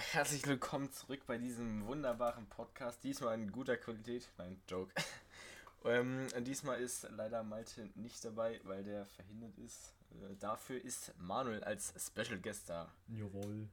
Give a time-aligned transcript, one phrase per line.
[0.00, 3.04] herzlich willkommen zurück bei diesem wunderbaren Podcast.
[3.04, 4.28] Diesmal in guter Qualität.
[4.38, 4.92] Nein, Joke.
[5.84, 9.94] ähm, diesmal ist leider Malte nicht dabei, weil der verhindert ist.
[10.10, 12.90] Äh, dafür ist Manuel als Special Guest da.
[13.08, 13.68] Jawohl.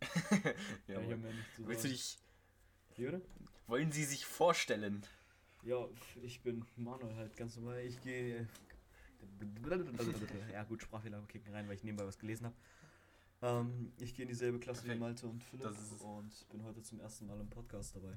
[0.88, 2.18] ja, mir nicht zu Willst du dich.
[2.96, 3.20] Wie?
[3.68, 5.06] Wollen Sie sich vorstellen?
[5.62, 5.86] Ja,
[6.22, 7.80] ich bin Manuel halt ganz normal.
[7.80, 8.48] Ich gehe.
[10.52, 12.54] Ja, gut, Sprachfehler kicken rein, weil ich nebenbei was gelesen habe.
[13.40, 15.00] Ähm, ich gehe in dieselbe Klasse wie Perfekt.
[15.00, 15.66] Malte und Philipp
[16.00, 18.16] und bin heute zum ersten Mal im Podcast dabei.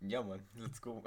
[0.00, 1.02] Ja, Mann, let's go.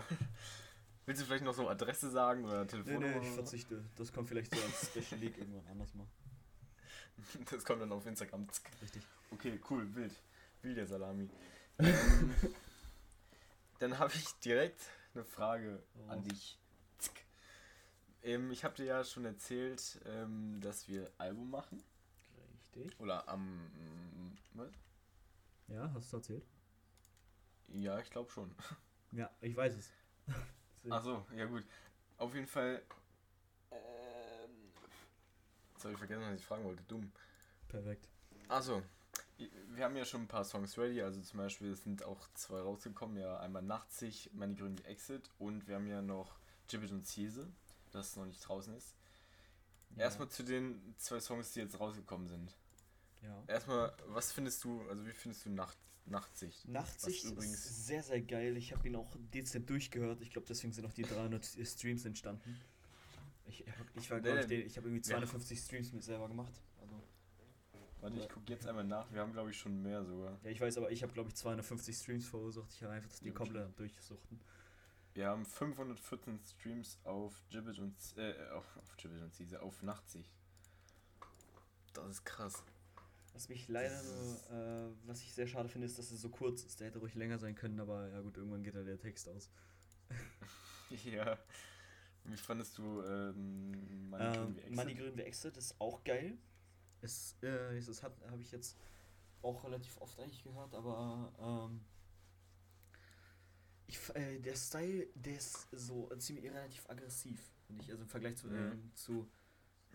[1.05, 3.07] Willst du vielleicht noch so Adresse sagen oder Nee, Telefonnummer?
[3.07, 3.35] nee, ich oder so?
[3.35, 3.83] verzichte.
[3.95, 6.07] Das kommt vielleicht so als Special League irgendwann anders mal.
[7.51, 8.47] Das kommt dann auf Instagram.
[8.81, 9.03] Richtig.
[9.31, 10.13] Okay, cool, wild.
[10.63, 11.29] Wild der Salami.
[11.79, 12.33] ähm,
[13.79, 14.81] dann habe ich direkt
[15.13, 16.27] eine Frage an Raus.
[16.27, 16.59] dich.
[18.23, 21.83] Ähm, ich habe dir ja schon erzählt, ähm, dass wir Album machen.
[22.75, 22.99] Richtig.
[22.99, 23.59] Oder am.
[24.53, 24.71] was?
[25.67, 26.45] Ja, hast du erzählt?
[27.69, 28.53] Ja, ich glaube schon.
[29.15, 29.91] Ja, ich weiß es.
[30.89, 31.63] Achso, ja gut.
[32.17, 32.81] Auf jeden Fall.
[33.69, 34.71] Ähm,
[35.71, 36.81] jetzt habe ich vergessen, was ich fragen wollte.
[36.87, 37.11] Dumm.
[37.67, 38.09] Perfekt.
[38.47, 38.81] Also,
[39.37, 43.17] wir haben ja schon ein paar Songs ready, also zum Beispiel sind auch zwei rausgekommen,
[43.17, 47.51] ja einmal Nachtzig, Meine Gründe Exit und wir haben ja noch Gibbet und Ziese,
[47.91, 48.95] das noch nicht draußen ist.
[49.95, 52.55] Erstmal zu den zwei Songs, die jetzt rausgekommen sind.
[53.23, 53.43] Ja.
[53.47, 56.67] Erstmal, was findest du, also wie findest du Nacht, Nachtsicht?
[56.67, 58.57] Nachtsicht ist sehr, sehr geil.
[58.57, 60.21] Ich habe ihn auch dezent durchgehört.
[60.21, 62.59] Ich glaube, deswegen sind auch die 300 Streams entstanden.
[63.45, 63.65] Ich,
[63.95, 66.53] ich war, glaube ich, Nee, der- ich habe irgendwie 250 Streams mit selber gemacht.
[66.81, 67.01] Also,
[68.01, 70.37] Warte, ich gucke jetzt einmal nach, wir haben glaube ich schon mehr sogar.
[70.43, 72.73] ja, ich weiß, aber ich habe, glaube ich, 250 Streams verursacht.
[72.73, 74.41] Ich habe einfach das die Ja, komplett durchsuchten.
[75.13, 80.33] Wir haben 514 Streams auf Gibbet und, äh, auf, auf Gibbet und Ziese, auf Nachtsicht.
[81.93, 82.63] Das ist krass.
[83.33, 86.29] Was mich leider Das nur, äh, was ich sehr schade finde, ist, dass es so
[86.29, 86.79] kurz ist.
[86.79, 89.49] Der hätte ruhig länger sein können, aber ja gut, irgendwann geht da der Text aus.
[91.05, 91.39] Ja.
[92.25, 94.75] Wie fandest du ähm, Money Grün wie Ähm, Exit?
[94.75, 96.37] Money Grün wie Exit ist auch geil.
[97.01, 98.77] Es, äh, hat habe ich jetzt
[99.41, 101.81] auch relativ oft eigentlich gehört, aber ähm,
[103.87, 108.37] ich, äh, der Style, der ist so ziemlich relativ aggressiv, finde ich, also im Vergleich
[108.37, 109.29] zu, ähm, zu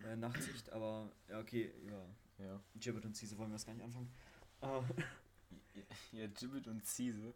[0.05, 2.05] äh, Nachtsicht, aber ja, okay, über
[2.39, 2.59] Ja.
[2.75, 4.11] Gibbet und Ziese wollen wir das gar nicht anfangen.
[4.61, 4.81] Äh,
[6.11, 7.33] Ja, Gibbet und Ziese.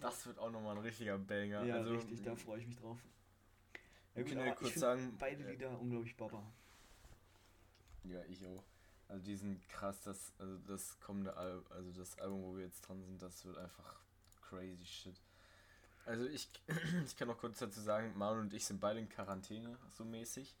[0.00, 1.64] Das wird auch nochmal ein richtiger Banger.
[1.64, 2.98] ja, also, richtig, da freue ich mich drauf.
[4.14, 6.42] Ja, Ich gut, kann ja kurz sagen, beide äh, Lieder unglaublich baba.
[8.04, 8.64] Ja, ich auch.
[9.08, 12.82] Also die sind krass, das, also das kommende Album, also das Album, wo wir jetzt
[12.82, 14.00] dran sind, das wird einfach
[14.42, 15.20] crazy shit.
[16.06, 16.48] Also ich,
[17.04, 20.54] ich kann noch kurz dazu sagen, Manu und ich sind beide in Quarantäne, so mäßig.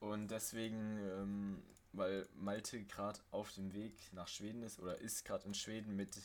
[0.00, 5.44] Und deswegen, ähm, weil Malte gerade auf dem Weg nach Schweden ist oder ist gerade
[5.46, 6.16] in Schweden mit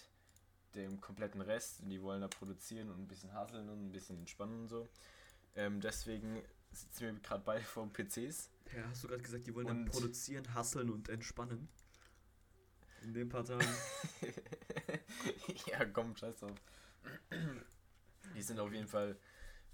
[0.75, 4.17] dem kompletten Rest und die wollen da produzieren und ein bisschen hasseln und ein bisschen
[4.19, 4.87] entspannen und so.
[5.55, 6.41] Ähm, deswegen
[6.71, 9.91] sitzen wir gerade beide vor PCs Ja, hast du gerade gesagt, die wollen dann Und-
[9.91, 11.67] produzieren, hasseln und entspannen?
[13.03, 13.65] In den paar Tagen.
[15.67, 16.55] ja, komm, scheiß drauf.
[18.35, 19.17] Die sind auf jeden Fall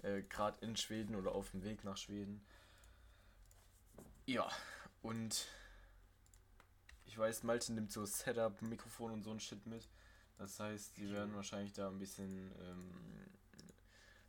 [0.02, 2.44] äh, gerade in Schweden oder auf dem Weg nach Schweden.
[4.26, 4.48] Ja,
[5.02, 5.46] und
[7.14, 9.88] ich weiß, Malte nimmt so Setup, Mikrofon und so ein Shit mit.
[10.36, 12.90] Das heißt, die werden wahrscheinlich da ein bisschen ähm,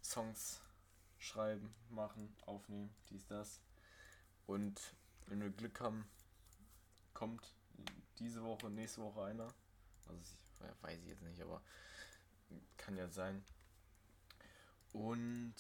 [0.04, 0.62] Songs
[1.18, 3.60] schreiben, machen, aufnehmen, dies, das.
[4.46, 4.80] Und
[5.26, 6.08] wenn wir Glück haben,
[7.16, 7.56] kommt
[8.20, 9.52] diese Woche, nächste Woche einer.
[10.08, 11.64] Also ich weiß ich jetzt nicht, aber
[12.78, 13.44] kann ja sein.
[14.94, 15.56] Und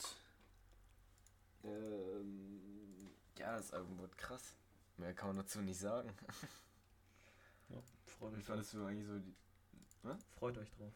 [1.64, 3.09] ähm,
[3.40, 4.58] ja, das Album wird krass.
[4.97, 6.14] Mehr kann man dazu nicht sagen.
[8.25, 8.46] Freut euch drauf.
[8.47, 9.36] fandest du eigentlich so die.
[10.38, 10.94] Freut euch drauf.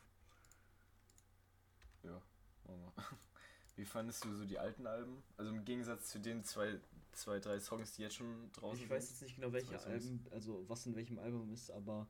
[2.04, 2.22] Ja,
[2.66, 2.94] machen wir.
[3.76, 5.24] Wie fandest du so die alten Alben?
[5.38, 6.80] Also im Gegensatz zu den zwei,
[7.14, 9.14] zwei drei Songs, die jetzt schon draußen Ich weiß sind.
[9.16, 9.80] jetzt nicht genau, welche.
[9.82, 12.08] Alben, also was in welchem Album ist, aber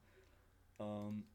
[0.80, 1.26] ähm,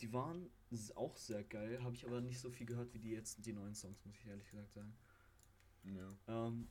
[0.00, 0.50] die waren
[0.94, 3.74] auch sehr geil, habe ich aber nicht so viel gehört wie die jetzt, die neuen
[3.74, 4.94] Songs, muss ich ehrlich gesagt sagen.
[5.84, 6.08] Ja.
[6.28, 6.68] Ähm,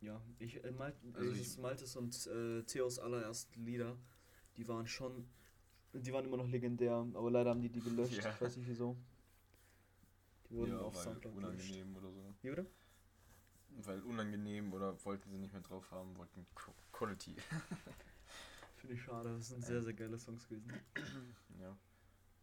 [0.00, 3.96] ja, ich, äh, Mal, also ich- Maltes und äh, Theos allerersten Lieder,
[4.56, 5.28] die waren schon,
[6.00, 8.30] die waren immer noch legendär, aber leider haben die die gelöscht, Ja.
[8.32, 8.96] ich weiß nicht wieso.
[10.50, 11.70] Die wurden ja, auf Soundcloud gelöscht.
[11.70, 12.34] unangenehm oder so.
[12.42, 12.66] Wie bitte?
[13.82, 17.34] Weil unangenehm oder wollten sie nicht mehr drauf haben, wollten Qu- Quality.
[18.76, 20.72] Finde ich schade, das sind sehr, sehr geile Songs gewesen.
[21.60, 21.76] ja.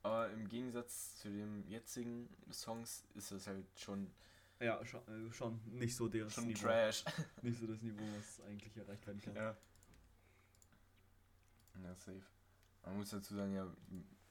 [0.04, 4.12] Aber im Gegensatz zu den jetzigen Songs ist es halt schon,
[4.60, 6.66] Ja, schon, äh, schon nicht so das schon Niveau.
[6.68, 7.06] Trash.
[7.44, 9.36] Nicht so das Niveau, was eigentlich erreicht werden kann.
[9.36, 9.56] ja.
[11.84, 12.22] Ja, safe.
[12.84, 13.64] Man muss dazu sagen, ja,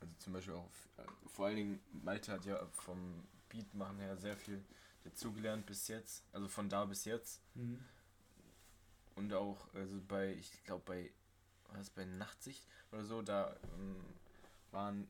[0.01, 0.71] also zum Beispiel auch,
[1.27, 4.65] vor allen Dingen, Malte hat ja vom Beat machen her sehr viel
[5.05, 7.41] dazugelernt bis jetzt, also von da bis jetzt.
[7.55, 7.83] Mhm.
[9.15, 11.13] Und auch, also bei, ich glaube bei,
[11.73, 13.97] was bei Nachtsicht oder so, da ähm,
[14.71, 15.09] waren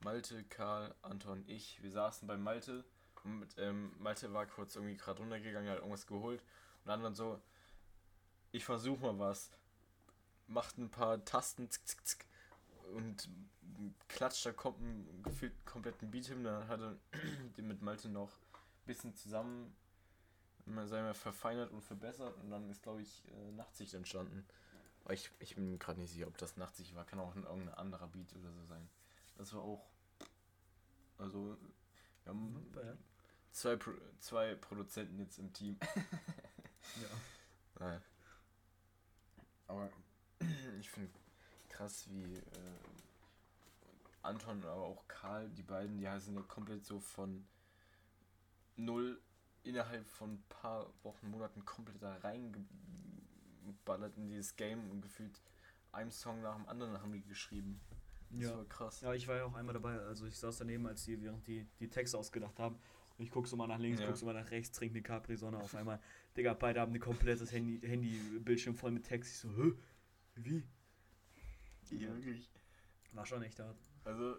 [0.00, 2.84] Malte, Karl, Anton, ich, wir saßen bei Malte
[3.24, 7.40] und ähm, Malte war kurz irgendwie gerade runtergegangen, hat irgendwas geholt und dann dann so,
[8.50, 9.50] ich versuch mal was,
[10.48, 12.26] macht ein paar Tasten zick, zick, zick,
[12.94, 13.28] und
[14.08, 16.96] klatscht da kommt ein gefühlt kompletten Beat hin, dann hat er
[17.56, 19.74] den mit Malte noch ein bisschen zusammen
[20.64, 24.46] sagen wir, verfeinert und verbessert und dann ist glaube ich äh, Nachtsicht entstanden.
[25.04, 27.74] Aber ich, ich bin gerade nicht sicher, ob das Nachtsicht war, kann auch ein irgendein
[27.74, 28.88] anderer Beat oder so sein.
[29.36, 29.92] Das war auch
[31.22, 31.56] also
[32.24, 32.98] wir haben bad.
[33.52, 35.78] zwei, Pro zwei Produzenten jetzt im Team.
[37.00, 37.08] Ja.
[37.78, 38.02] Nein.
[39.68, 39.88] Aber
[40.80, 41.12] ich finde
[41.72, 42.40] krass, wie äh,
[44.22, 47.44] Anton, aber auch Karl, die beiden, die sind ja komplett so von
[48.76, 49.20] null
[49.64, 55.40] innerhalb von ein paar Wochen, Monaten komplett da reingeballert in dieses Game und gefühlt
[55.92, 57.80] einem Song nach dem anderen haben die geschrieben.
[58.30, 58.56] Das Ja.
[58.56, 59.00] war krass.
[59.02, 59.98] Ja, ich war ja auch einmal dabei.
[60.00, 62.78] Also ich saß daneben, als die während die die Texte ausgedacht haben.
[63.18, 64.06] Ich guck so mal nach links, Ja.
[64.06, 66.00] guck so mal nach rechts, trinke eine Capri-Sonne auf einmal.
[66.36, 69.32] Digga, beide haben ein komplettes Handy, Handy-Bildschirm voll mit Text.
[69.32, 69.72] Ich so, hä?
[70.36, 70.64] Wie?
[72.00, 72.50] Ja, wirklich.
[73.12, 73.76] War schon echt hart.
[74.04, 74.36] Also,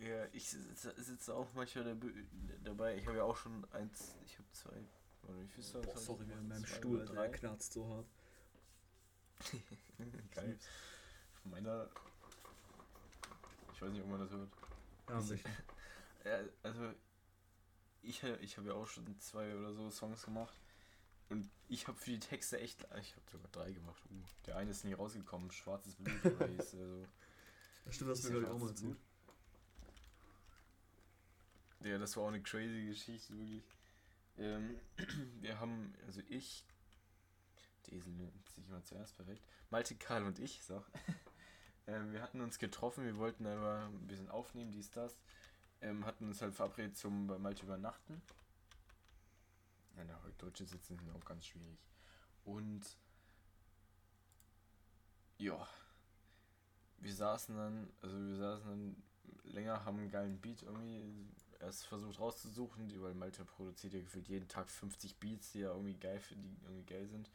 [0.00, 2.10] ja, ich sitze, sitze auch manchmal dabei.
[2.62, 2.96] dabei.
[2.96, 4.84] Ich habe ja auch schon eins, ich habe zwei,
[5.22, 6.40] oder wie viel Boah, sorry, gemacht?
[6.40, 7.28] in meinem Zwei Stuhl, drei.
[7.28, 8.06] der knarzt so hart.
[10.34, 10.58] Geil.
[11.42, 11.88] Von meiner.
[13.72, 14.50] Ich weiß nicht, ob man das hört.
[15.08, 15.50] Ja, Ich- sicher.
[16.24, 16.92] Ja, also
[18.02, 20.60] ich, ich habe ja auch schon zwei oder so Songs gemacht
[21.28, 24.02] und ich habe für die Texte echt, ich habe sogar drei gemacht.
[24.10, 27.06] Uh, der eine ist nie rausgekommen, Schwarzes Blut oder hieß der so.
[27.84, 28.96] Das stimmt, das Ist mir glaube ich auch mal erzählt.
[31.80, 33.62] Ja, das war auch eine crazy Geschichte, wirklich.
[34.38, 34.80] Ähm,
[35.40, 36.64] wir haben, also ich,
[37.88, 39.42] Esel nennt sich immer zuerst, perfekt.
[39.70, 40.82] Malte, Karl und ich, so.
[41.86, 45.16] ähm, wir hatten uns getroffen, wir wollten aber ein bisschen aufnehmen, dies, das.
[45.80, 48.22] Ähm, hatten uns halt verabredet zum bei Malte übernachten.
[49.96, 51.78] Ja, na, heute Deutsche sitzen sind auch ganz schwierig.
[52.44, 52.82] Und
[55.38, 55.66] ja,
[56.98, 59.02] wir saßen dann, also wir saßen dann
[59.44, 61.28] länger, haben einen geilen Beat irgendwie
[61.60, 65.70] erst versucht rauszusuchen, die, weil Malte produziert ja gefühlt jeden Tag 50 Beats, die ja
[65.70, 67.30] irgendwie geil für die irgendwie geil sind.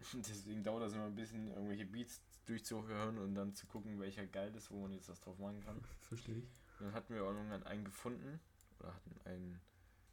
[0.12, 4.54] Deswegen dauert das immer ein bisschen, irgendwelche Beats durchzuhören und dann zu gucken, welcher geil
[4.54, 5.80] ist, wo man jetzt was drauf machen kann.
[6.00, 6.48] Verstehe ich.
[6.78, 8.40] Und dann hatten wir auch irgendwann einen gefunden
[8.80, 9.60] oder hatten einen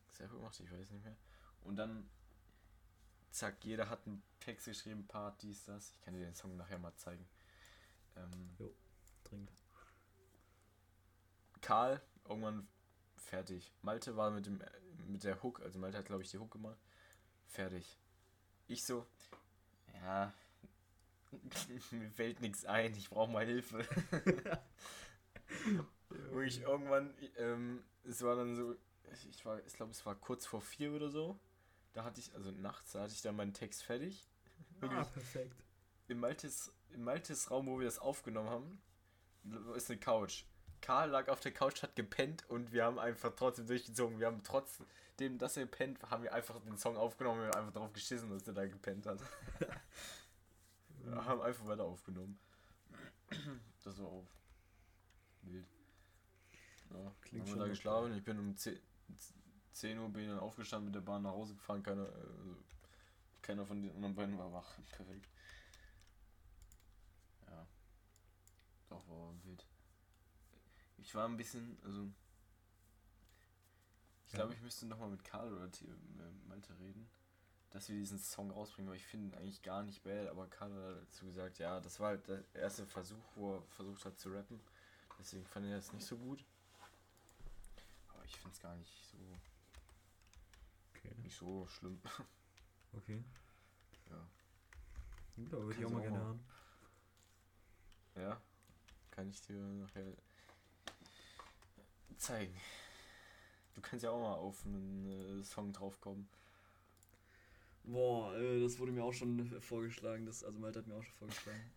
[0.09, 1.17] selber gemacht, ich weiß nicht mehr.
[1.63, 2.09] Und dann,
[3.31, 5.91] zack, jeder hat einen Text geschrieben, Part, dies, das.
[5.91, 7.27] Ich kann dir den Song nachher mal zeigen.
[8.15, 8.73] Ähm,
[9.23, 9.51] Dringend.
[11.61, 12.67] Karl, irgendwann
[13.15, 13.71] fertig.
[13.81, 14.59] Malte war mit dem
[15.07, 16.77] mit der Hook, also Malte hat glaube ich die Hook gemacht.
[17.47, 17.97] Fertig.
[18.67, 19.05] Ich so,
[19.93, 20.33] ja,
[21.91, 23.85] mir fällt nichts ein, ich brauche mal Hilfe.
[26.31, 28.75] Wo ich irgendwann, ähm, es war dann so,
[29.29, 31.39] ich war, ich glaube es war kurz vor vier oder so.
[31.93, 34.27] Da hatte ich, also nachts, da hatte ich dann meinen Text fertig.
[34.81, 35.55] Ah, perfekt.
[36.07, 38.81] Im Maltes, im Maltes Raum, wo wir das aufgenommen haben,
[39.75, 40.45] ist eine Couch.
[40.81, 44.19] Karl lag auf der Couch, hat gepennt und wir haben einfach trotzdem durchgezogen.
[44.19, 47.67] Wir haben trotzdem, dass er pennt, haben wir einfach den Song aufgenommen und wir haben
[47.67, 49.19] einfach drauf geschissen, dass er da gepennt hat.
[51.03, 52.39] wir haben einfach weiter aufgenommen.
[53.83, 54.27] Das war auch
[55.43, 55.67] wild.
[56.89, 58.17] Ja, Klingt haben schon wir da geschlafen.
[58.17, 58.79] Ich bin um 10,
[59.73, 61.83] 10 Uhr bin ich dann aufgestanden mit der Bahn nach Hause gefahren.
[61.83, 62.57] Keiner, äh, also,
[63.41, 64.77] keiner von den anderen beiden war wach.
[64.91, 65.27] Perfekt.
[67.47, 67.67] Ja.
[68.89, 69.65] Doch, war wild.
[70.97, 72.09] Ich war ein bisschen, also.
[74.27, 74.39] Ich Ja.
[74.39, 77.09] glaube, ich müsste nochmal mit Karl oder T- äh, Malte reden,
[77.71, 80.71] dass wir diesen Song rausbringen, weil ich finde ihn eigentlich gar nicht bad, aber Karl
[80.71, 84.29] hat dazu gesagt, ja, das war halt der erste Versuch, wo er versucht hat zu
[84.29, 84.61] rappen.
[85.19, 86.45] Deswegen fand er das nicht so gut.
[88.13, 89.17] Aber ich finde es gar nicht so,
[91.03, 91.15] Okay.
[91.23, 91.99] nicht so schlimm.
[92.93, 93.23] Okay.
[94.09, 94.27] Ja.
[95.37, 96.25] Gut, aber würde ich auch mal gerne mal.
[96.25, 96.45] hören.
[98.15, 98.41] Ja,
[99.11, 100.13] kann ich dir nachher
[102.17, 102.53] zeigen.
[103.75, 106.27] Du kannst ja auch mal auf einen äh, Song draufkommen.
[107.85, 110.25] Boah, äh, das wurde mir auch schon vorgeschlagen.
[110.25, 111.71] Das, also Malte hat mir auch schon vorgeschlagen.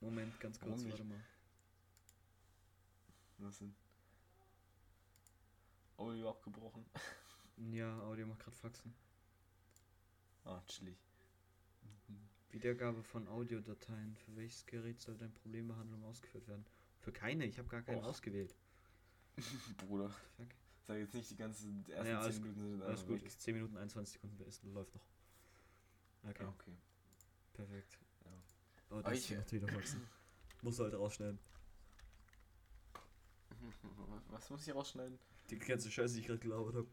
[0.00, 1.20] Moment, ganz kurz, warte mal.
[3.38, 3.74] Was denn?
[5.96, 6.84] Audio abgebrochen.
[7.56, 8.94] Ja, Audio macht gerade Faxen.
[10.44, 10.96] Ah, chillig.
[12.50, 14.16] Wiedergabe von Audiodateien.
[14.16, 16.66] Für welches Gerät soll deine Problembehandlung ausgeführt werden?
[17.00, 18.08] Für keine, ich habe gar keinen Och.
[18.08, 18.54] ausgewählt.
[19.78, 20.48] Bruder, Fuck.
[20.82, 23.26] sag jetzt nicht die ganzen ersten Ja, alles 10 Minuten sind Alles einfach gut, weg.
[23.26, 25.06] ist 10 Minuten 21 Sekunden, ist, läuft noch.
[26.24, 26.76] Okay, Ja, okay.
[27.54, 27.98] perfekt.
[28.24, 28.30] Ja.
[28.90, 30.06] Oh, Aber das ich- ist noch wieder wachsen.
[30.62, 31.38] Musst du halt rausschneiden.
[34.28, 35.18] Was muss ich rausschneiden?
[35.50, 36.88] Die ganze Scheiße, die ich gerade gelabert habe.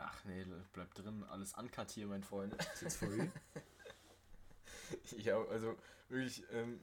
[0.00, 1.24] Ach nee, bleib drin.
[1.24, 2.54] Alles uncut hier, mein Freund.
[2.54, 3.30] Ist jetzt real?
[5.18, 5.76] ja, also
[6.08, 6.80] wirklich, ähm,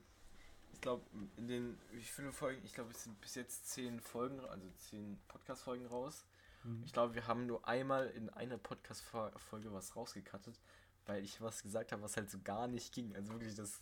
[0.73, 1.03] ich glaube,
[1.37, 2.61] in den, wie viele Folgen?
[2.65, 6.25] Ich glaube, es sind bis jetzt 10 Folgen, also 10 Podcast-Folgen raus.
[6.63, 6.83] Hm.
[6.85, 10.59] Ich glaube, wir haben nur einmal in einer Podcast-Folge was rausgekattet,
[11.05, 13.15] weil ich was gesagt habe, was halt so gar nicht ging.
[13.15, 13.79] Also wirklich, das.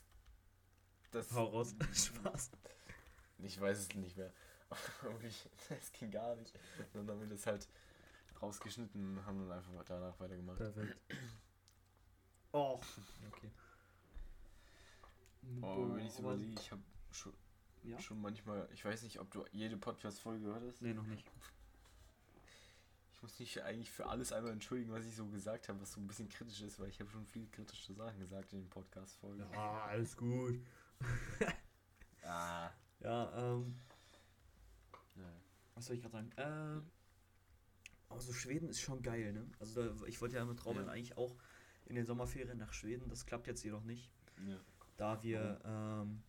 [1.09, 1.73] das Hau raus.
[1.93, 2.51] Spaß.
[3.39, 4.31] Ich weiß es nicht mehr.
[5.01, 6.53] Wirklich, es ging gar nicht.
[6.93, 7.67] Und dann haben wir das halt
[8.43, 10.57] rausgeschnitten und haben dann einfach danach weitergemacht.
[10.57, 10.97] Perfekt.
[12.51, 12.79] Oh.
[13.31, 13.51] Okay.
[15.61, 16.81] Oh, wenn ich überlege, ich habe
[17.11, 17.33] schon,
[17.83, 17.99] Ja?
[17.99, 20.81] schon manchmal, ich weiß nicht, ob du jede Podcast-Folge gehört hast.
[20.81, 21.25] Nee, noch nicht.
[23.13, 25.99] Ich muss mich eigentlich für alles einmal entschuldigen, was ich so gesagt habe, was so
[26.01, 29.45] ein bisschen kritisch ist, weil ich habe schon viele kritische Sachen gesagt in den Podcast-Folgen.
[29.51, 30.59] Ja, alles gut.
[32.25, 32.71] Ah.
[33.01, 33.75] Ja, ähm,
[35.17, 35.23] Ja.
[35.75, 36.31] was soll ich gerade sagen?
[36.37, 36.89] Ähm,
[38.13, 39.45] aber so Schweden ist schon geil, ne?
[39.59, 40.91] Also da, ich wollte ja mit Robin Ja.
[40.91, 41.35] eigentlich auch
[41.85, 43.09] in den Sommerferien nach Schweden.
[43.09, 44.11] Das klappt jetzt jedoch nicht,
[44.47, 44.59] Ja.
[44.97, 46.23] da wir, ähm,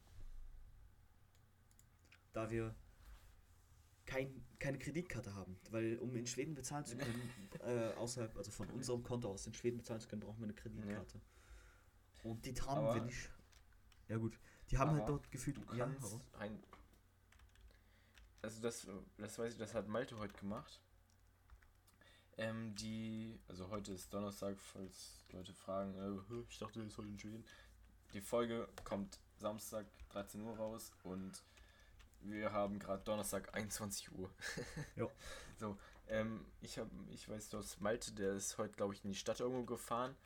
[2.32, 2.74] da wir
[4.06, 5.56] kein, keine Kreditkarte haben.
[5.70, 9.54] Weil um in Schweden bezahlen zu können, äh, außerhalb, also von unserem Konto aus in
[9.54, 11.20] Schweden bezahlen zu können, brauchen wir eine Kreditkarte.
[12.22, 13.30] Und die haben Aber- wir nicht.
[14.08, 14.38] Ja gut,
[14.70, 15.56] die haben halt dort gefühlt...
[15.56, 16.62] Du ja, kannst ein.
[18.42, 18.86] Also das,
[19.16, 20.80] das weiß ich, das hat Malte heute gemacht.
[22.36, 27.08] Ähm, die, also heute ist Donnerstag, falls Leute fragen, äh, ich dachte, das ist heute
[27.08, 27.44] in Schweden.
[28.12, 31.42] Die Folge kommt Samstag 13 Uhr raus und
[32.20, 34.30] wir haben gerade Donnerstag 21 Uhr.
[34.96, 35.08] Ja.
[35.58, 35.76] So,
[36.08, 39.16] ähm, ich habe, ich weiß, du hast Malte, der ist heute, glaube ich, in die
[39.16, 40.16] Stadt irgendwo gefahren.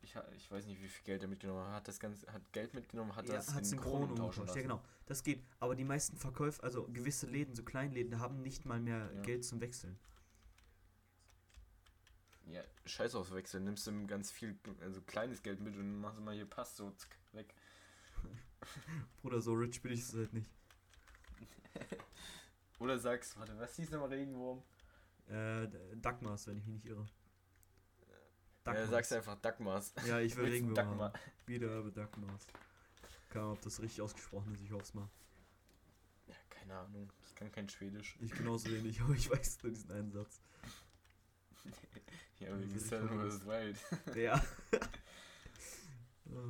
[0.00, 1.74] Ich, ich weiß nicht, wie viel Geld er mitgenommen hat.
[1.74, 4.38] Hat das Ganze, hat Geld mitgenommen, hat ja, das hat's in Kronen umgetauscht.
[4.54, 4.80] Ja, genau.
[5.06, 5.42] Das geht.
[5.60, 9.22] Aber die meisten Verkäufer, also gewisse Läden, so Kleinläden, haben nicht mal mehr Ja.
[9.22, 9.98] Geld zum Wechseln.
[12.50, 13.64] Ja, scheiß aufs Wechseln.
[13.64, 17.16] Nimmst du ganz viel, also kleines Geld mit und machst immer hier Pass so zack,
[17.32, 17.54] weg.
[19.22, 20.48] Bruder, so rich bin ich es halt nicht.
[22.78, 24.62] Oder sagst, warte, was hieß nochmal Regenwurm?
[25.26, 27.06] Äh, D- Dagmars, wenn ich mich nicht irre.
[28.08, 28.14] Ja,
[28.64, 28.90] Dagmars.
[28.90, 29.92] sagst einfach Dagmars.
[30.06, 31.12] Ja, ich will Regenwürmer Dagmar.
[31.12, 31.20] haben.
[31.46, 32.46] Wiedererbe Dagmars.
[33.28, 35.08] Keine Ahnung, ob das richtig ausgesprochen ist, ich hoffe es mal.
[36.28, 37.12] Ja, keine Ahnung.
[37.26, 38.16] Ich kann kein Schwedisch.
[38.20, 40.40] Ich genauso wenig, aber ich weiß nur diesen einen Satz.
[42.40, 43.30] Ja, wie will ich Seven haben.
[43.30, 43.44] vs.
[43.46, 43.78] Wild.
[44.16, 44.44] Ja.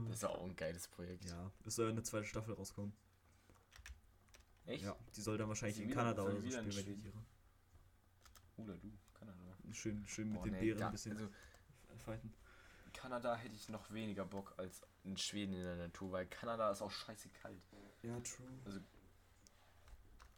[0.08, 1.24] Das ist auch ein geiles Projekt.
[1.24, 2.92] ja, es soll eine zweite Staffel rauskommen.
[4.66, 4.82] Echt?
[4.84, 7.22] Ja, die soll dann wahrscheinlich in wieder- Kanada oder so spielen, wenn ich irre.
[8.56, 9.38] Oder du, Kanada.
[9.72, 11.30] Schön, schön mit Boah, den nee, Bären ein bisschen Also,
[12.04, 12.34] fighten.
[12.86, 16.70] in Kanada hätte ich noch weniger Bock als in Schweden in der Natur, weil Kanada
[16.70, 17.62] ist auch scheiße kalt.
[18.02, 18.46] Ja, true.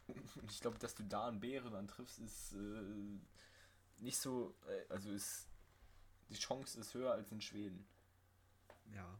[0.07, 3.19] Und ich glaube, dass du da einen Bären antriffst, ist äh,
[4.01, 5.47] nicht so, äh, also ist,
[6.29, 7.87] die Chance ist höher als in Schweden.
[8.93, 9.19] Ja.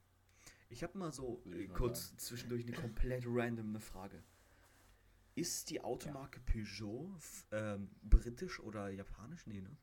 [0.70, 2.18] Ich habe mal so äh, mal kurz sagen.
[2.20, 4.24] zwischendurch eine komplett random eine Frage.
[5.36, 9.48] Ist die Automarke Peugeot f- ähm, britisch oder japanisch?
[9.48, 9.76] Nee, ne?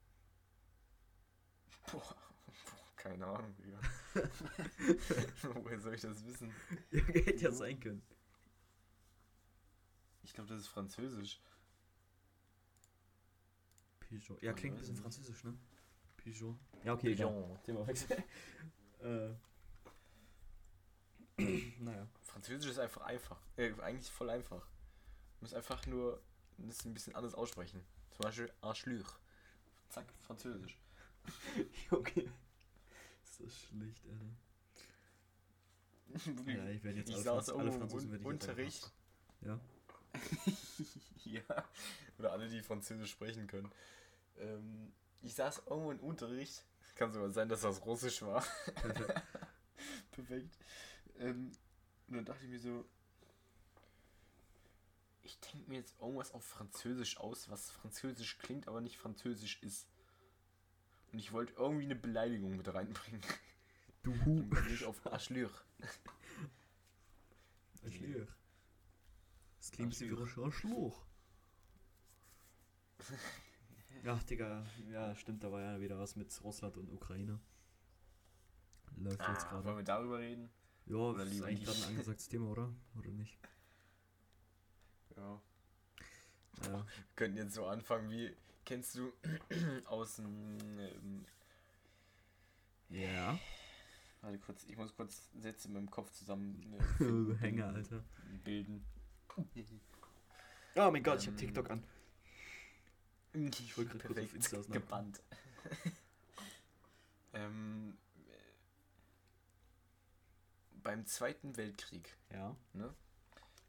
[1.90, 2.02] Boah,
[2.46, 3.80] boah keine Ahnung, Digga.
[5.54, 6.52] Woher soll ich das wissen?
[6.90, 8.02] Ja, hätte ja sein können.
[10.22, 11.40] Ich glaube, das ist Französisch.
[14.08, 14.38] Peugeot.
[14.42, 15.02] Ja, klingt ein bisschen nicht.
[15.02, 15.56] französisch, ne?
[16.16, 16.56] Peugeot.
[16.84, 17.28] Ja, okay, egal.
[17.28, 17.62] Pigeon.
[17.64, 18.22] Thema wechseln.
[19.00, 19.34] äh.
[21.80, 22.06] naja.
[22.22, 23.40] Französisch ist einfach einfach.
[23.56, 24.66] Äh, eigentlich voll einfach.
[25.38, 26.20] Du musst einfach nur
[26.58, 27.84] das ein bisschen anders aussprechen.
[28.10, 29.06] Zum Beispiel Arschlüch.
[29.88, 30.78] Zack, Französisch.
[31.90, 32.28] okay.
[33.24, 34.26] Ist das schlecht, Alter.
[36.46, 38.90] Ja, ich werde jetzt Ich alle, saß Franz alle irgendwo im Franzosen Un Unterricht.
[39.42, 39.60] ja.
[42.18, 43.70] Oder alle, die Französisch sprechen können.
[44.38, 46.64] Ähm, ich saß irgendwo im Unterricht.
[46.94, 48.44] Kann sogar sein, dass das Russisch war.
[50.12, 50.56] Perfekt.
[51.18, 51.52] Ähm,
[52.08, 52.84] und dann dachte ich mir so,
[55.22, 59.87] ich denke mir jetzt irgendwas auf Französisch aus, was Französisch klingt, aber nicht Französisch ist.
[61.12, 63.22] Und ich wollte irgendwie eine Beleidigung mit reinbringen.
[64.02, 65.50] Du dann bin ich auf Arschlüch.
[67.84, 68.28] Arschloch.
[69.58, 71.07] Das klingt wie Arschloch.
[74.06, 77.38] Ach, Digga, ja, stimmt, da war ja wieder was mit Russland und Ukraine.
[78.96, 79.64] Läuft jetzt Ah, gerade.
[79.64, 80.50] wollen wir darüber reden?
[80.86, 82.72] Ja, Oder das ist eigentlich gerade ein angesagtes Thema, oder?
[82.98, 83.38] Oder nicht?
[85.16, 85.40] Ja.
[86.66, 86.86] Ja.
[87.16, 89.12] Könnten jetzt so anfangen wie, kennst du
[89.86, 91.24] aus dem, ähm,
[92.88, 93.38] Ja.
[94.22, 98.02] warte kurz, ich muss kurz Sätze mit dem Kopf zusammen äh, Hänger, Alter.
[98.44, 98.84] bilden.
[100.76, 101.84] Oh mein Gott, ich hab Ähm, TikTok an.
[103.32, 105.20] Ich wollte grad kurz auf Insta gebannt.
[107.35, 107.97] ähm,
[108.28, 108.32] äh,
[110.82, 112.56] beim Zweiten Weltkrieg, Ja.
[112.73, 112.94] ne?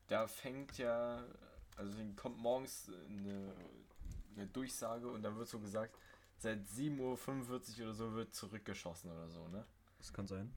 [0.08, 1.24] Da fängt ja,
[1.76, 3.54] also dann kommt morgens eine,
[4.36, 5.96] eine Durchsage und dann wird so gesagt,
[6.40, 9.66] seit 7.45 Uhr oder so wird zurückgeschossen oder so, ne?
[10.00, 10.52] Das kann sein.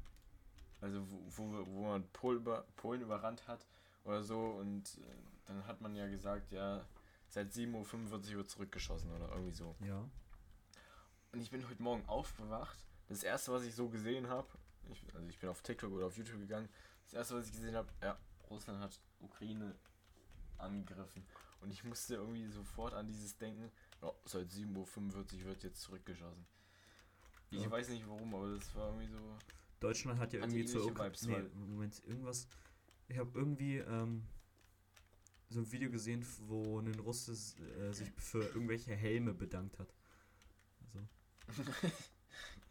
[0.80, 3.66] Also wo, wo, wo man Pol über, Polen überrannt hat
[4.04, 5.00] oder so und äh,
[5.46, 6.84] dann hat man ja gesagt, ja,
[7.32, 9.74] seit 7.45 Uhr wird zurückgeschossen oder irgendwie so.
[9.80, 10.06] Ja.
[11.32, 12.76] Und ich bin heute Morgen aufgewacht.
[13.08, 14.46] Das erste, was ich so gesehen habe,
[14.86, 16.68] also ich bin auf TikTok oder auf YouTube gegangen,
[17.04, 18.18] das erste, was ich gesehen habe, ja,
[18.50, 19.74] Russland hat Ukraine
[20.58, 21.24] angegriffen.
[21.62, 23.70] Und ich musste irgendwie sofort an dieses denken,
[24.02, 26.44] ja, seit 7.45 Uhr wird jetzt zurückgeschossen.
[27.50, 27.70] Ich Ja.
[27.70, 29.38] weiß nicht warum, aber das war irgendwie so.
[29.80, 32.46] Deutschland hat ja irgendwie zu ähnliche Ukra Vibes, nee, Moment, irgendwas.
[33.08, 34.26] Ich habe irgendwie ähm,
[35.52, 39.94] so ein Video gesehen, wo ein Russe äh, sich für irgendwelche Helme bedankt hat.
[41.46, 41.62] Also,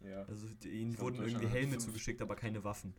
[0.00, 0.24] ja.
[0.24, 2.94] also ihnen glaub, wurden irgendwie Helme zugeschickt, aber keine Waffen.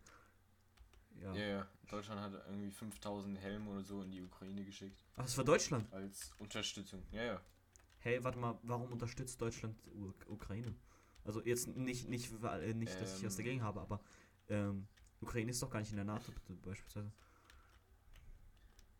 [1.20, 1.34] Ja.
[1.34, 1.68] ja, ja.
[1.88, 5.04] Deutschland hat irgendwie 5000 Helme oder so in die Ukraine geschickt.
[5.16, 5.92] Ach, das war Deutschland.
[5.92, 7.02] Als Unterstützung.
[7.12, 7.40] Ja, ja.
[7.98, 10.74] Hey, warte mal, warum unterstützt Deutschland U Ukraine?
[11.24, 13.44] Also jetzt nicht, nicht, weil- äh, nicht dass ich was Ähm.
[13.44, 14.00] dagegen habe, aber
[14.48, 14.86] ähm,
[15.20, 17.10] Ukraine ist doch gar nicht in der NATO beispielsweise.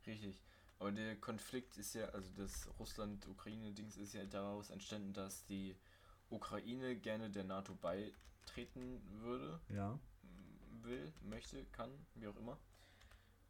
[0.06, 0.40] Richtig.
[0.78, 5.76] Aber der Konflikt ist ja, also das Russland-Ukraine-Dings ist ja daraus entstanden, dass die
[6.30, 9.98] Ukraine gerne der NATO beitreten würde, Ja.
[10.82, 12.58] will, möchte, kann, wie auch immer.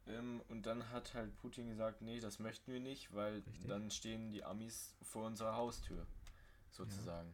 [0.07, 3.67] Ähm, und dann hat halt Putin gesagt, nee, das möchten wir nicht, weil Richtig.
[3.67, 6.05] dann stehen die Amis vor unserer Haustür,
[6.71, 7.33] sozusagen.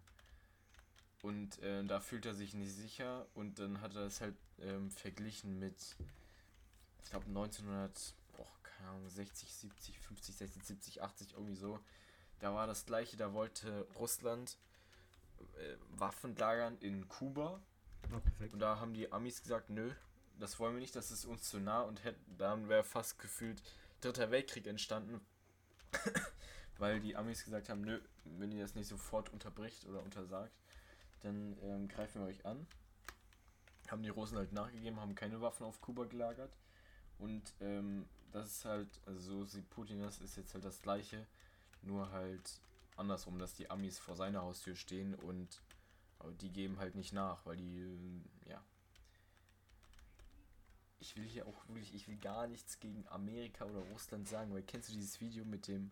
[1.22, 4.90] Und äh, da fühlt er sich nicht sicher und dann hat er es halt ähm,
[4.90, 5.96] verglichen mit,
[7.04, 8.21] ich glaube 1900, oh,
[8.82, 11.80] keine Ahnung, 60, 70, 50, 60, 70, 80, irgendwie so.
[12.40, 14.58] Da war das gleiche, da wollte Russland
[15.40, 17.62] äh, Waffen lagern in Kuba
[18.02, 18.54] perfekt.
[18.54, 19.92] und da haben die Amis gesagt, nö,
[20.40, 23.62] das wollen wir nicht, das ist uns zu nah und hätten, dann wäre fast gefühlt
[24.02, 25.22] Dritter Weltkrieg entstanden,
[26.80, 30.54] weil die Amis gesagt haben, nö, wenn ihr das nicht sofort unterbricht oder untersagt,
[31.22, 32.66] dann ähm, greifen wir euch an.
[33.90, 36.58] Haben die Russen halt nachgegeben, haben keine Waffen auf Kuba gelagert
[37.20, 41.26] und ähm, das ist halt, also so sieht Putin das, ist jetzt halt das gleiche,
[41.82, 42.60] nur halt
[42.98, 45.62] andersrum, dass die Amis vor seiner Haustür stehen und
[46.20, 48.64] aber die geben halt nicht nach, weil die, äh, ja.
[51.00, 54.62] Ich will hier auch wirklich, ich will gar nichts gegen Amerika oder Russland sagen, weil
[54.64, 55.92] kennst du dieses Video mit dem,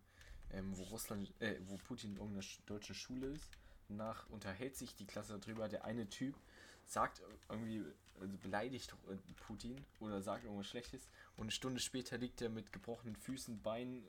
[0.51, 3.49] ähm, wo Russland, äh, wo Putin in irgendeiner sch- deutschen Schule ist?
[3.87, 6.35] Nach unterhält sich die Klasse darüber, der eine Typ
[6.89, 7.83] sagt irgendwie,
[8.19, 12.73] also beleidigt äh, Putin oder sagt irgendwas Schlechtes und eine Stunde später liegt er mit
[12.73, 14.03] gebrochenen Füßen, Beinen,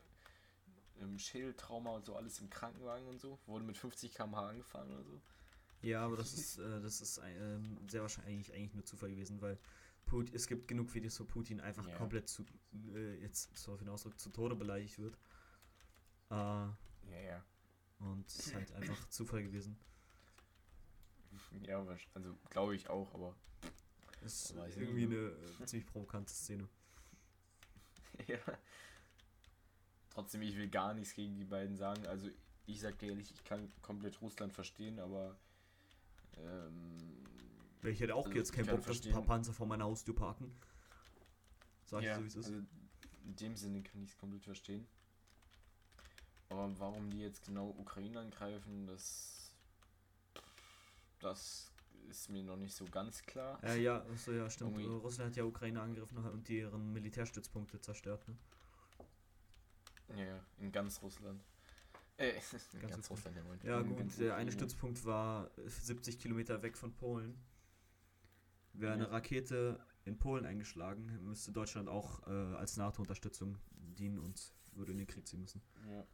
[1.00, 5.04] ähm, Schädeltrauma und so alles im Krankenwagen und so, wurde mit 50 km/h angefahren oder
[5.04, 5.20] so.
[5.82, 9.58] Ja, aber das ist, äh, das ist ähm, sehr wahrscheinlich eigentlich nur Zufall gewesen, weil
[10.06, 11.96] Put es gibt genug Videos, wo Putin einfach Ja.
[11.96, 12.44] komplett zu,
[12.94, 15.14] äh, jetzt sorry für den Ausdruck, zu Tode beleidigt wird.
[16.30, 17.44] Äh, Ja, ja.
[18.00, 19.78] und es ist halt einfach Zufall gewesen.
[21.66, 23.34] Ja, also glaube ich auch, aber
[24.24, 26.68] ist ich irgendwie eine äh, ziemlich provokante Szene.
[28.26, 28.38] ja.
[30.10, 32.06] Trotzdem, ich will gar nichts gegen die beiden sagen.
[32.06, 32.28] Also
[32.66, 35.36] ich sag dir ehrlich, ich kann komplett Russland verstehen, aber
[36.36, 37.24] ähm,
[37.82, 40.54] Ich hätte auch Also, jetzt keinen Bock, dass ein paar Panzer vor meiner Haustür parken.
[41.86, 42.46] Sag ja, ich so, wie es ist.
[42.46, 42.58] also
[43.24, 44.86] in dem Sinne kann ich es komplett verstehen.
[46.48, 49.39] Aber warum die jetzt genau Ukraine angreifen, das
[51.20, 51.72] das
[52.08, 53.62] ist mir noch nicht so ganz klar.
[53.62, 54.72] Äh, ja, achso, ja, stimmt.
[54.78, 58.26] Irgendwie- Äh, Russland hat ja Ukraine angegriffen und deren Militärstützpunkte zerstört.
[58.28, 58.36] Ne?
[60.16, 61.44] Ja, in ganz Russland.
[62.16, 62.30] Äh,
[62.72, 63.36] in Ganz ganz, Russland.
[63.38, 63.70] Russland, ja.
[63.76, 64.50] Ja In gut, der eine.
[64.50, 67.38] Stützpunkt war äh, 70 Kilometer weg von Polen.
[68.72, 69.10] Wäre eine Ja.
[69.10, 75.06] Rakete in Polen eingeschlagen, müsste Deutschland auch äh, als NATO-Unterstützung dienen und würde in den
[75.06, 75.60] Krieg ziehen müssen.
[75.88, 76.06] Ja,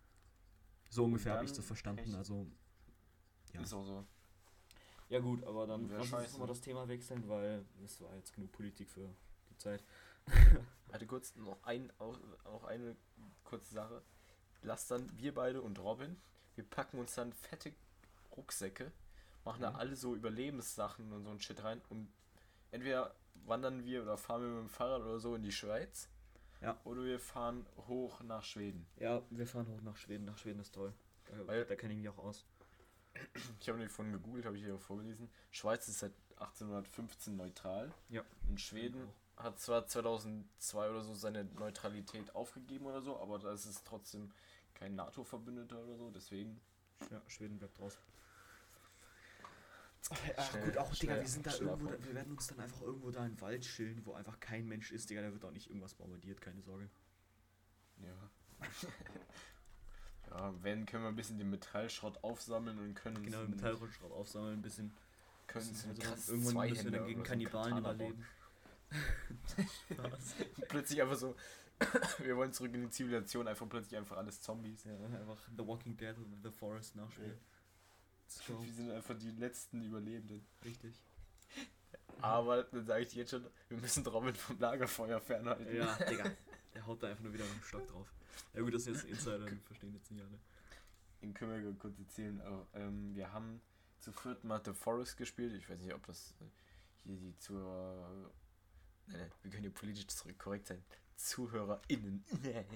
[0.91, 2.15] So ungefähr habe ich das verstanden.
[2.15, 2.51] Also
[3.53, 3.61] Ja.
[3.63, 4.07] ist auch so.
[5.09, 8.53] Ja gut, aber dann lass uns mal das Thema wechseln, weil es war jetzt genug
[8.53, 9.09] Politik für
[9.51, 9.83] die Zeit.
[10.89, 12.97] Warte kurz, noch, ein, auch, auch eine
[13.45, 14.03] kurze Sache.
[14.63, 16.17] Lass dann, wir beide und Robin,
[16.57, 17.73] wir packen uns dann fette
[18.37, 18.91] Rucksäcke,
[19.45, 19.77] machen da Mhm.
[19.77, 22.09] alle so Überlebenssachen und so ein Shit rein und
[22.73, 23.15] entweder
[23.47, 26.09] wandern wir oder fahren wir mit dem Fahrrad oder so in die Schweiz.
[26.63, 26.81] Ja.
[26.85, 28.87] Oder wir fahren hoch nach Schweden.
[28.99, 30.25] Ja, wir fahren hoch nach Schweden.
[30.25, 30.93] Nach Schweden ist toll.
[31.31, 32.45] Äh, Weil- da kenne ich mich auch aus.
[33.61, 35.31] Ich habe nicht vorhin gegoogelt, habe ich hier auch vorgelesen.
[35.51, 37.93] Schweiz ist seit 1815 neutral.
[38.09, 38.23] Ja.
[38.49, 43.67] Und Schweden hat zwar 2002 oder so seine Neutralität aufgegeben oder so, aber da ist
[43.67, 44.31] es trotzdem
[44.75, 46.61] kein NATO-Verbündeter oder so, deswegen.
[47.11, 48.01] Ja, Schweden bleibt draußen.
[50.03, 52.61] Schnell- Ach gut, auch Digga, schnell- wir sind da irgendwo, da, wir werden uns dann
[52.61, 55.51] einfach irgendwo da im Wald chillen, wo einfach kein Mensch ist, Digga, da wird auch
[55.51, 56.89] nicht irgendwas bombardiert, keine Sorge.
[57.99, 58.31] Ja.
[60.37, 64.55] ja, wenn können wir ein bisschen den Metallschrott aufsammeln und können Genau, einen- Metallrundschrott aufsammeln,
[64.59, 64.93] ein bisschen.
[65.47, 68.27] können uns also krassen irgendwann müssen wir dann gegen Kannibalen überleben.
[70.69, 71.35] Plötzlich einfach so,
[72.19, 74.85] wir wollen zurück in die Zivilisation, einfach plötzlich einfach alles Zombies.
[74.85, 77.39] Ja, einfach The Walking Dead oder The Forest nachspielen.
[78.49, 78.61] Ja.
[78.65, 80.45] Wir sind einfach die letzten Überlebenden.
[80.65, 80.95] Richtig.
[82.21, 85.75] Aber dann sage ich dir jetzt schon, wir müssen Robin vom Lagerfeuer fernhalten.
[85.77, 86.25] Ja, Digga.
[86.77, 88.07] Der haut da einfach nur wieder dem Stock drauf.
[88.53, 91.33] Ja gut, das ist jetzt Insider, den verstehen jetzt nicht alle.
[91.33, 92.39] Können wir kurz erzählen.
[92.43, 93.63] aber, Ähm, wir haben
[93.99, 95.55] zu viert mal The Forest gespielt.
[95.55, 96.45] Ich weiß nicht, ob das äh,
[97.05, 98.31] hier die zur.
[99.07, 100.07] Nein, nein, wir können hier politisch
[100.39, 100.85] korrekt sein.
[101.17, 102.23] ZuhörerInnen.
[102.43, 102.67] nee,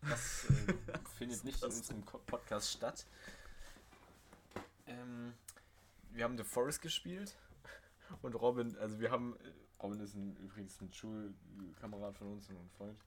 [0.00, 0.74] das äh,
[1.18, 3.06] findet nicht in unserem Podcast statt.
[4.86, 5.34] Ähm,
[6.10, 7.36] wir haben The Forest gespielt
[8.22, 12.56] und Robin, also wir haben, äh, Robin ist ein, übrigens ein Schulkamerad von uns und
[12.56, 12.98] ein Freund.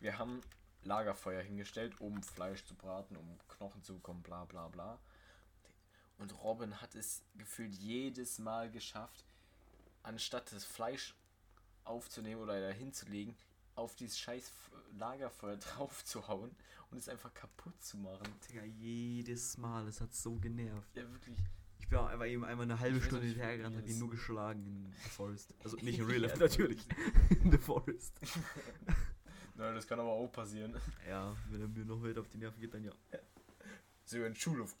[0.00, 0.40] Wir haben
[0.82, 4.98] Lagerfeuer hingestellt, um Fleisch zu braten, um Knochen zu bekommen, bla bla bla.
[6.18, 9.24] Und Robin hat es gefühlt jedes Mal geschafft,
[10.02, 11.14] anstatt das Fleisch
[11.84, 13.34] aufzunehmen oder da hinzulegen,
[13.74, 14.52] auf dieses scheiß
[14.98, 16.54] Lagerfeuer drauf zu hauen
[16.90, 18.26] und es einfach kaputt zu machen.
[18.48, 20.96] Digga, jedes Mal, es hat so genervt.
[20.96, 21.38] Ja, wirklich.
[21.84, 24.90] Ich bin auch einfach eben einmal eine halbe Stunde hinterhergerannt, hab ihn nur geschlagen in
[25.02, 25.54] The Forest.
[25.62, 26.88] Also nicht in Real Life, natürlich.
[27.28, 28.18] in The Forest.
[29.54, 30.74] Na, das kann aber auch passieren.
[31.06, 32.92] Ja, wenn er mir noch wild auf die Nerven geht, dann ja.
[34.06, 34.74] So ein Schulhof.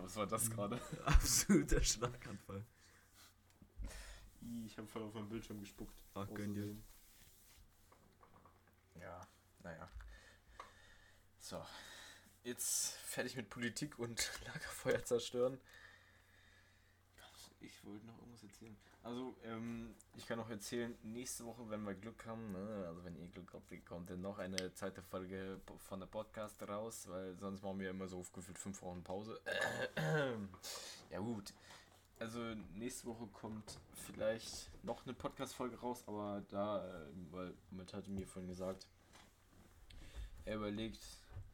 [0.00, 0.80] Was war das gerade?
[1.06, 2.64] Absoluter Schlaganfall.
[4.64, 6.04] Ich habe voll auf meinen Bildschirm gespuckt.
[6.14, 6.76] Ach, gönn dir.
[9.00, 9.26] Ja,
[9.64, 9.90] naja.
[11.40, 11.60] So.
[12.42, 15.58] Jetzt fertig mit Politik und Lagerfeuer zerstören.
[17.60, 18.76] Ich wollte noch irgendwas erzählen.
[19.02, 23.16] Also, ähm, ich kann noch erzählen, nächste Woche, wenn wir Glück haben, ne, also wenn
[23.16, 27.62] ihr Glück habt, kommt dann noch eine zweite Folge von der Podcast raus, weil sonst
[27.62, 29.40] machen wir immer so aufgefühlt fünf Wochen Pause.
[31.10, 31.52] ja gut.
[32.18, 32.40] Also
[32.74, 38.26] nächste Woche kommt vielleicht noch eine Podcast-Folge raus, aber da, äh, weil Matt hatte mir
[38.26, 38.86] vorhin gesagt,
[40.44, 41.00] er überlegt,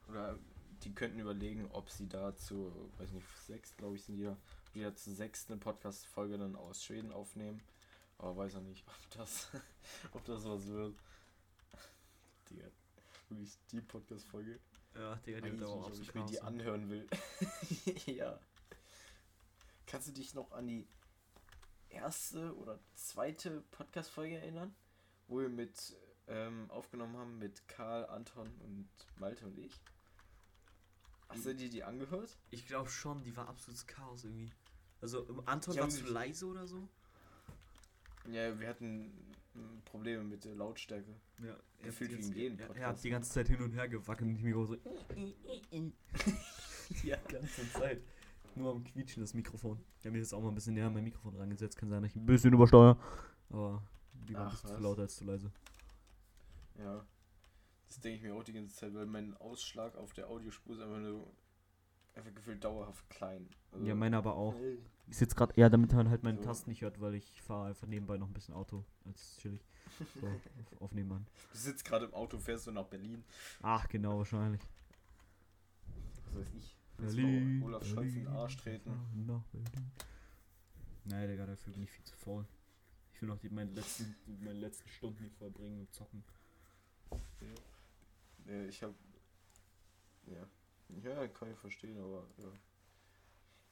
[0.09, 0.37] oder
[0.85, 4.37] die könnten überlegen, ob sie da zu, weiß nicht, sechs, glaube ich, sind die da,
[4.75, 7.61] die da zu sechs eine Podcast-Folge dann aus Schweden aufnehmen.
[8.19, 9.49] Aber weiß er nicht, ob das,
[10.13, 10.95] ob das was wird.
[12.51, 12.67] Digga,
[13.29, 14.59] wirklich die Podcast-Folge.
[14.95, 16.47] Ja, Digga, die wird ich aber auch ich mir die sein.
[16.47, 17.07] anhören will.
[18.07, 18.39] ja.
[19.87, 20.87] Kannst du dich noch an die
[21.89, 24.75] erste oder zweite Podcast-Folge erinnern?
[25.29, 25.97] Wo wir mit
[26.29, 29.81] ähm, aufgenommen haben mit Karl, Anton und Malte und ich?
[31.29, 32.39] Hast du dir die angehört?
[32.51, 34.51] Ich glaube schon, die war absolutes Chaos irgendwie.
[35.01, 36.89] Also, Anton war zu leise oder so?
[38.31, 39.07] Ja, wir hatten
[39.55, 41.15] mm, Probleme mit der Lautstärke.
[41.43, 42.87] Ja, er hat wie die jedem ganze- er, Podcast.
[42.99, 44.77] hat die ganze Zeit hin und her gewackelt und ich Mikro so.
[47.03, 48.03] die ganze Zeit.
[48.55, 49.79] Nur am Quietschen das Mikrofon.
[49.99, 51.77] Ich habe mir jetzt auch mal ein bisschen näher an mein Mikrofon rangesetzt.
[51.77, 52.97] Kann sein, dass ich ein bisschen übersteuere.
[53.51, 53.83] Aber
[54.29, 54.83] die war ein Ach, bisschen zu was?
[54.83, 55.53] laut als zu leise.
[56.79, 57.05] Ja.
[57.87, 60.83] Das denke ich mir auch die ganze Zeit, weil mein Ausschlag auf der Audiospur ist
[60.83, 61.27] einfach nur
[62.15, 63.49] einfach gefühlt dauerhaft klein.
[63.73, 64.55] Also, Ja, meine aber auch.
[65.09, 66.45] Ich sitze gerade eher, damit man halt meine So.
[66.45, 68.85] Tasten nicht hört, weil ich fahre einfach nebenbei noch ein bisschen Auto.
[69.05, 69.61] Als chillig.
[70.21, 71.27] So, auf, auf nebenan.
[71.53, 73.23] Du sitzt gerade im Auto, fährst du nach Berlin.
[73.63, 74.63] Ach, genau, wahrscheinlich.
[76.25, 76.77] Was weiß ich.
[76.97, 78.91] Berlin, Olaf Scholz in den Arsch treten.
[79.27, 79.91] nach Berlin.
[81.05, 82.47] Nein, Digga, dafür bin ich viel zu faul.
[83.13, 86.25] Ich will noch die, meine, letzten, die, meine letzten Stunden hier verbringen und zocken.
[87.13, 87.47] Ja,
[88.49, 88.95] ich hab.
[90.27, 90.47] Ja.
[91.03, 92.51] Ja, kann ich verstehen, aber ja.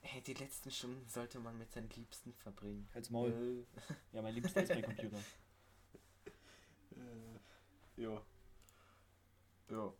[0.01, 2.89] Hey, die letzten Stunden sollte man mit seinen Liebsten verbringen.
[2.93, 3.65] Halt's Äh,
[4.13, 5.19] Ja, mein Liebster ist mein Computer.
[6.97, 8.23] äh, ja.
[9.71, 9.77] Ja.
[9.77, 9.93] Ja,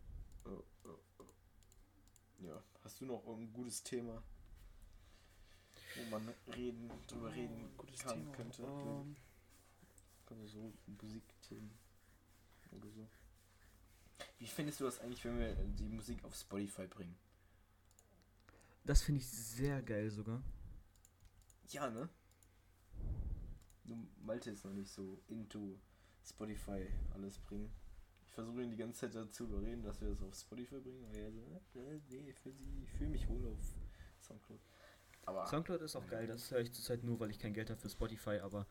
[0.45, 2.47] ja, ja.
[2.47, 2.63] Ja.
[2.83, 4.21] Hast du noch irgendein gutes Thema?
[5.95, 8.63] Wo man reden, drüber reden kann, könnte?
[8.63, 9.15] Ähm,
[10.29, 11.71] Also so Musikthemen
[12.71, 13.07] oder so.
[14.39, 17.15] Wie findest du das eigentlich, wenn wir die Musik auf Spotify bringen?
[18.85, 20.41] das finde ich sehr geil sogar.
[21.69, 22.07] Ja, ne?
[23.83, 25.79] Nur Malte ist noch nicht so into
[26.23, 27.71] Spotify alles bringen.
[28.27, 31.17] Ich versuche ihn die ganze Zeit dazu überreden, dass wir das auf Spotify bringen, aber
[31.17, 33.59] er so, äh, nee, für sie, ich fühle mich wohl auf
[34.21, 34.59] Soundcloud.
[35.25, 37.79] Aber Soundcloud ist auch geil, das höre ich zurzeit nur, weil ich kein Geld habe
[37.79, 38.67] für Spotify, aber.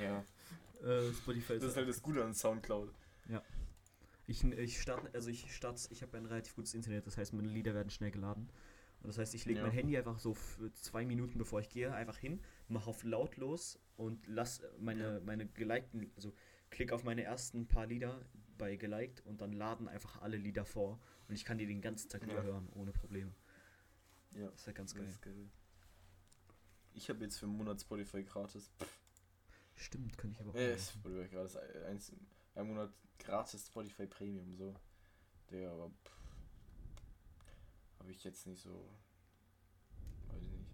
[0.00, 0.24] ja.
[0.82, 2.92] Äh, Spotify ist Das ist halt das Gute an Soundcloud.
[3.28, 3.40] Ja.
[4.26, 7.48] Ich, ich starte, also ich starte, ich habe ein relativ gutes Internet, das heißt, meine
[7.48, 8.48] Lieder werden schnell geladen.
[9.02, 9.66] Und das heißt, ich lege ja.
[9.66, 13.80] mein Handy einfach so für zwei Minuten, bevor ich gehe, einfach hin, mache auf lautlos
[13.96, 15.20] und lass meine, ja.
[15.20, 16.32] meine gelikten, also
[16.70, 18.24] klick auf meine ersten paar Lieder
[18.58, 22.08] bei geliked und dann laden einfach alle Lieder vor und ich kann die den ganzen
[22.08, 22.42] Tag ja.
[22.42, 23.32] hören, ohne Probleme.
[24.36, 24.46] Ja.
[24.50, 25.08] Das ist ja ganz geil.
[25.20, 25.50] geil.
[26.94, 28.70] Ich habe jetzt für einen Monat Spotify gratis.
[29.74, 30.60] Stimmt, könnte ich aber auch.
[30.60, 31.56] Äh, Spotify gratis.
[31.56, 31.98] Ein,
[32.54, 34.74] ein Monat gratis Spotify Premium, so.
[35.50, 35.90] Der aber.
[37.98, 38.88] Habe ich jetzt nicht so.
[40.28, 40.70] Weiß ich nicht.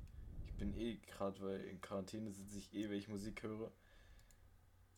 [0.46, 3.70] Ich bin eh gerade, weil in Quarantäne sitze ich eh, wenn ich Musik höre.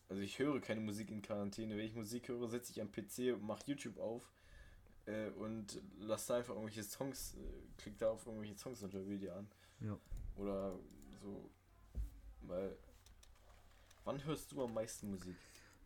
[0.09, 1.77] Also ich höre keine Musik in Quarantäne.
[1.77, 4.31] Wenn ich Musik höre, sitze ich am PC und mache YouTube auf
[5.05, 7.39] äh, und lasse da einfach irgendwelche Songs, äh,
[7.77, 9.49] klick da auf irgendwelche Songs unter Video an.
[9.79, 9.97] Ja.
[10.35, 10.77] Oder
[11.21, 11.49] so.
[12.41, 12.77] Weil.
[14.03, 15.37] Wann hörst du am meisten Musik?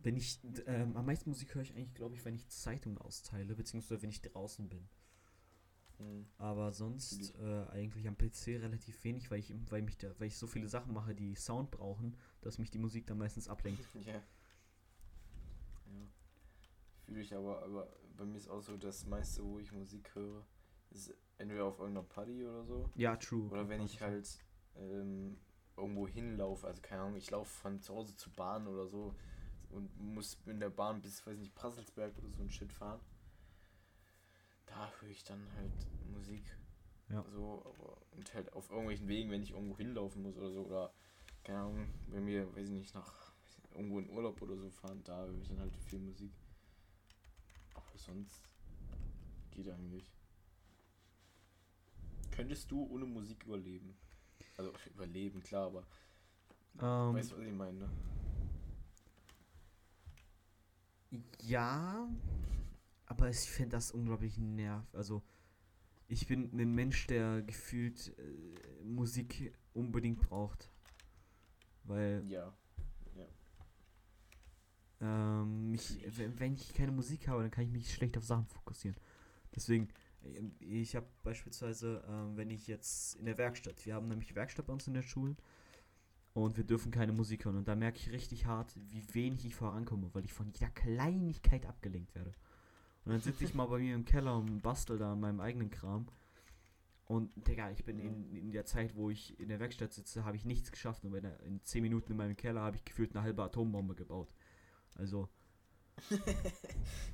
[0.05, 3.55] Wenn ich, ähm, am meisten Musik höre ich eigentlich, glaube ich, wenn ich Zeitungen austeile,
[3.55, 4.87] beziehungsweise wenn ich draußen bin.
[5.97, 6.27] Mhm.
[6.37, 10.37] Aber sonst äh, eigentlich am PC relativ wenig, weil ich, weil, mich da, weil ich
[10.37, 13.83] so viele Sachen mache, die Sound brauchen, dass mich die Musik dann meistens ablenkt.
[14.05, 14.13] ja.
[14.13, 14.21] ja.
[17.07, 20.45] Fühle ich aber, aber bei mir ist auch so, das meiste, wo ich Musik höre,
[20.91, 22.91] ist entweder auf irgendeiner Party oder so.
[22.93, 23.49] Ja, true.
[23.49, 24.37] Oder wenn ich halt
[24.75, 25.39] ähm,
[25.75, 29.15] irgendwo hinlaufe, also keine Ahnung, ich laufe von zu Hause zur Bahn oder so
[29.75, 32.99] und muss in der Bahn bis, weiß nicht, Prasselsberg oder so ein Shit fahren.
[34.65, 36.43] Da höre ich dann halt Musik.
[37.09, 37.23] Ja.
[37.31, 40.93] So, aber, und halt auf irgendwelchen Wegen, wenn ich irgendwo hinlaufen muss oder so, oder
[41.43, 43.33] keine Ahnung, wenn wir, weiß ich nicht, nach
[43.73, 46.31] irgendwo in Urlaub oder so fahren, da höre ich dann halt viel Musik.
[47.73, 48.41] Aber sonst
[49.51, 50.11] geht eigentlich.
[52.31, 53.95] Könntest du ohne Musik überleben?
[54.57, 55.83] Also überleben, klar, aber
[56.81, 57.79] ähm, weißt du, was ich meine?
[57.79, 57.89] Ne?
[61.41, 62.09] Ja,
[63.05, 64.85] aber ich finde das unglaublich nerv.
[64.93, 65.21] Also,
[66.07, 70.69] ich bin ein Mensch, der gefühlt äh, Musik unbedingt braucht.
[71.83, 72.23] Weil.
[72.27, 72.53] Ja.
[73.15, 73.25] ja.
[75.01, 78.97] Ähm, mich, wenn, ich keine Musik habe, dann kann ich mich schlecht auf Sachen fokussieren.
[79.55, 79.89] Deswegen,
[80.23, 84.67] ähm, ich habe beispielsweise, ähm, wenn ich jetzt in der Werkstatt, wir haben nämlich Werkstatt
[84.67, 85.35] bei uns in der Schule
[86.35, 87.55] und wir dürfen keine Musik hören.
[87.55, 91.65] Und da merke ich richtig hart, wie wenig ich vorankomme, weil ich von jeder Kleinigkeit
[91.65, 92.35] abgelenkt werde.
[93.05, 95.71] Und dann sitze ich mal bei mir im Keller und bastel da an meinem eigenen
[95.71, 96.07] Kram.
[97.05, 100.35] Und Digga, ich bin in, in der Zeit, wo ich in der Werkstatt sitze, habe
[100.35, 101.05] ich nichts geschafft.
[101.05, 104.33] Und in, in 10 Minuten in meinem Keller habe ich gefühlt eine halbe Atombombe gebaut.
[104.95, 105.29] Also.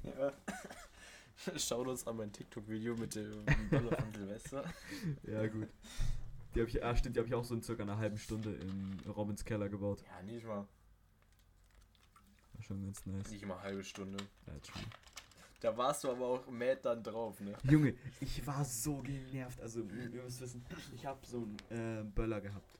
[0.03, 0.33] ja.
[1.57, 4.63] Schaut uns an mein TikTok-Video mit dem Böller von Silvester.
[5.27, 5.67] ja, gut.
[6.53, 8.53] Die habe ich, ah, stimmt, die habe ich auch so in circa einer halben Stunde
[8.53, 10.03] in Robins Keller gebaut.
[10.05, 10.67] Ja, nicht mal.
[12.53, 13.31] War schon ganz nice.
[13.31, 14.17] Nicht mal eine halbe Stunde.
[14.47, 14.83] Ja, true.
[15.61, 17.53] Da warst du aber auch mad dann drauf, ne?
[17.63, 19.61] Junge, ich war so genervt.
[19.61, 22.79] Also, ihr müsst wissen, ich habe so einen äh, Böller gehabt.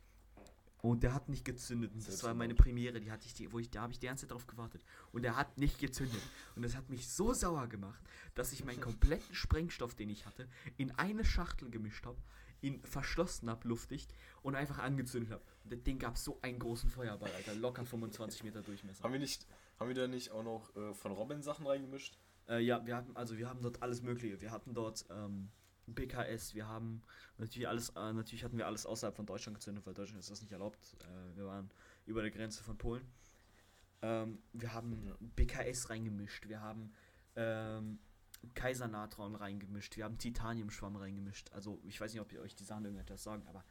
[0.82, 1.94] Und der hat nicht gezündet.
[1.94, 4.08] Und das war meine Premiere, die hatte ich, die, wo ich, da habe ich die
[4.08, 4.84] ganze Zeit drauf gewartet.
[5.12, 6.22] Und der hat nicht gezündet.
[6.56, 8.02] Und das hat mich so sauer gemacht,
[8.34, 12.18] dass ich meinen kompletten Sprengstoff, den ich hatte, in eine Schachtel gemischt habe,
[12.62, 15.44] ihn verschlossen habe, luftdicht und einfach angezündet habe.
[15.66, 17.56] Das Ding gab so einen großen Feuerball, Alter.
[17.56, 19.04] Locker 25 Meter Durchmesser.
[19.04, 19.48] Haben wir nicht,
[19.80, 22.18] haben wir da nicht auch noch äh, von Robin Sachen reingemischt?
[22.48, 24.42] Äh, ja, wir hatten, also wir haben dort alles Mögliche.
[24.42, 25.50] Wir hatten dort ähm,
[25.88, 27.02] BKS, wir haben
[27.38, 30.42] natürlich alles, äh, natürlich hatten wir alles außerhalb von Deutschland gezündet, weil Deutschland ist das
[30.42, 30.80] nicht erlaubt.
[31.00, 31.70] Äh, wir waren
[32.06, 33.06] über der Grenze von Polen.
[34.02, 36.94] Ähm, wir haben BKS reingemischt, wir haben
[37.36, 38.00] ähm,
[38.54, 41.52] Kaisernatron reingemischt, wir haben Titaniumschwamm reingemischt.
[41.54, 43.64] Also ich weiß nicht, ob ihr euch die Sachen irgendetwas sagen, aber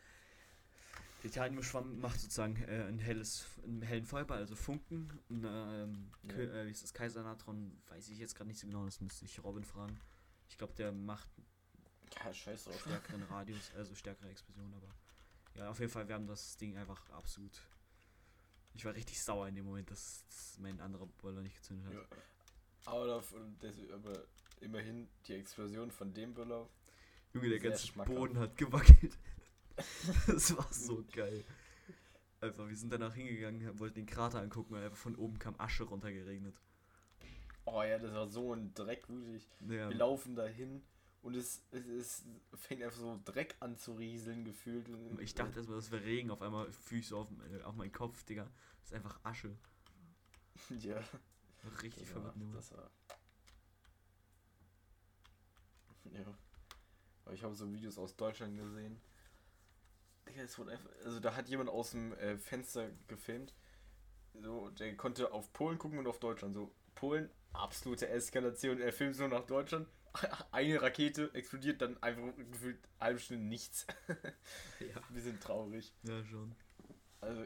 [1.22, 5.10] Titaniumschwamm macht sozusagen äh, ein helles, einen hellen Feuerball, also Funken.
[5.28, 6.34] Und, ähm, ja.
[6.34, 7.78] äh, wie ist das Kaisernatron?
[7.88, 10.00] Weiß ich jetzt gerade nicht so genau, das müsste ich Robin fragen.
[10.48, 11.28] Ich glaube, der macht
[12.24, 12.80] ja, scheiß drauf.
[12.80, 14.88] stärkeren Radius, also stärkere Explosion, aber
[15.54, 17.60] ja, auf jeden Fall, wir haben das Ding einfach absolut.
[18.74, 21.94] Ich war richtig sauer in dem Moment, dass, dass mein anderer Boiler nicht gezündet hat.
[21.94, 22.02] Ja.
[22.86, 23.06] Aber,
[23.60, 24.24] das, aber
[24.60, 26.68] immerhin die Explosion von dem Böller.
[27.32, 29.16] Junge, der ganze Boden hat gewackelt.
[30.26, 31.44] das war so geil.
[32.40, 35.84] Einfach, wir sind danach hingegangen, wollten den Krater angucken und einfach von oben kam Asche
[35.84, 36.54] runtergeregnet.
[37.66, 39.46] Oh ja, das war so ein Dreck, wirklich.
[39.60, 39.90] Ja.
[39.90, 40.82] Wir laufen dahin
[41.22, 44.88] und es, es, es fängt einfach so Dreck an zu rieseln gefühlt.
[45.18, 48.44] Ich dachte erstmal, das wäre Regen, auf einmal Füße auf, äh, auf meinen Kopf, Digga.
[48.80, 49.54] Das ist einfach Asche.
[50.80, 51.02] ja.
[51.82, 52.14] Richtig.
[52.14, 52.54] Nummer.
[52.54, 52.90] das war.
[56.12, 56.34] Ja.
[57.24, 59.00] Aber ich habe so Videos aus Deutschland gesehen.
[60.28, 60.90] Digga, es wurde einfach.
[61.04, 63.54] Also da hat jemand aus dem äh, Fenster gefilmt.
[64.34, 66.54] So, der konnte auf Polen gucken und auf Deutschland.
[66.54, 68.80] So, Polen, absolute Eskalation.
[68.80, 69.88] Er filmt so nach Deutschland.
[70.50, 73.86] Eine Rakete explodiert, dann einfach gefühlt halbe Stunde nichts.
[74.80, 75.00] Ja.
[75.10, 75.92] Wir sind traurig.
[76.04, 76.54] ja, schon.
[77.20, 77.44] Also,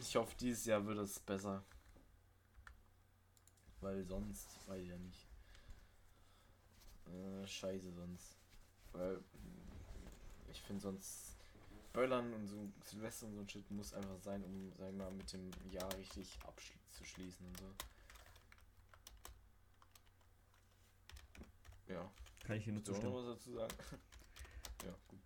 [0.00, 1.64] ich hoffe, dieses Jahr wird es besser.
[3.80, 5.25] Weil sonst, weiß ich ja nicht.
[7.06, 8.36] Äh, scheiße sonst.
[8.92, 9.20] Weil,
[10.50, 11.36] ich finde sonst,
[11.96, 15.10] Böllern und so Silvester und so ein Shit muss einfach sein, um, sagen wir mal,
[15.12, 17.72] mit dem Jahr richtig abzuschließen und so.
[21.88, 22.10] Ja,
[22.44, 23.14] Kann ich hier nur auch noch zustimmen.
[23.14, 23.74] was dazu sagen?
[24.84, 25.20] ja, gut.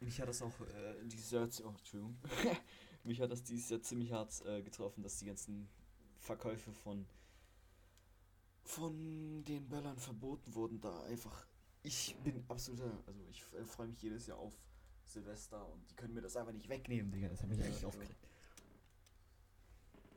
[0.00, 2.16] Mich hat das auch äh, dieses Jahr, oh, Entschuldigung.
[3.04, 5.68] Mich hat das dieses Jahr ziemlich hart äh, getroffen, dass die ganzen
[6.18, 7.06] Verkäufe von
[8.68, 11.46] von den Böllern verboten wurden, da einfach
[11.82, 14.52] ich bin absoluter, also ich äh, freue mich jedes Jahr auf
[15.06, 17.28] Silvester und die können mir das einfach nicht wegnehmen, Digga.
[17.28, 17.88] Das hat mich Ja, richtig ja.
[17.88, 18.18] aufgeregt.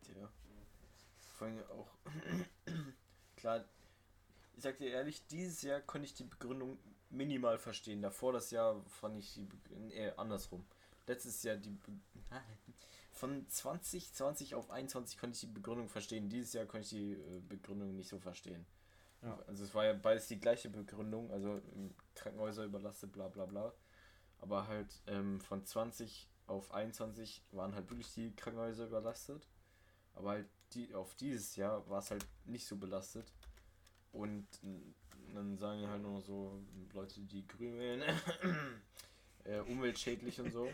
[0.04, 0.30] Tja.
[1.38, 1.96] Vor allem auch.
[3.38, 3.64] Klar,
[4.58, 6.78] ich sag dir ehrlich, dieses Jahr konnte ich die Begründung
[7.10, 8.02] minimal verstehen.
[8.02, 10.66] Davor das Jahr fand ich die Begründung eher andersrum.
[11.08, 11.70] Letztes Jahr die.
[11.70, 11.94] Be
[13.12, 16.30] von 2020 auf 21 konnte ich die Begründung verstehen.
[16.30, 18.66] Dieses Jahr konnte ich die äh, Begründung nicht so verstehen.
[19.22, 19.38] Ja.
[19.48, 23.74] Also es war ja beides die gleiche Begründung, also ähm, Krankenhäuser überlastet, bla bla bla.
[24.40, 29.48] Aber halt ähm, von 20 auf 21 waren halt wirklich die Krankenhäuser überlastet.
[30.16, 33.32] Aber halt die, auf dieses Jahr war es halt nicht so belastet.
[34.12, 34.96] Und n-
[35.34, 36.62] dann sagen halt nur so
[36.94, 38.04] Leute, die grün wählen,
[39.46, 40.68] äh, umweltschädlich und so.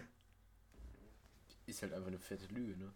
[1.67, 2.91] Ist halt einfach eine fette Lüge, ne?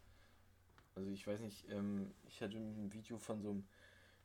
[0.95, 3.67] Also ich weiß nicht, ähm, ich hatte ein Video von so einem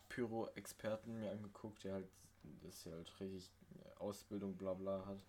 [0.08, 2.08] Pyro-Experten mir angeguckt, der halt,
[2.62, 3.52] das ja halt richtig
[3.98, 5.20] Ausbildung bla bla hat.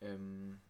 [0.00, 0.60] Ähm,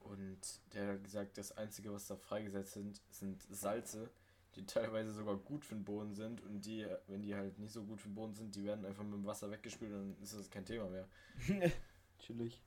[0.00, 0.38] und
[0.74, 4.10] der hat gesagt, das Einzige, was da freigesetzt sind, sind Salze,
[4.54, 7.84] die teilweise sogar gut für den Boden sind und die, wenn die halt nicht so
[7.84, 10.34] gut für den Boden sind, die werden einfach mit dem Wasser weggespült und dann ist
[10.34, 11.08] das kein Thema mehr.
[12.18, 12.60] Chillig.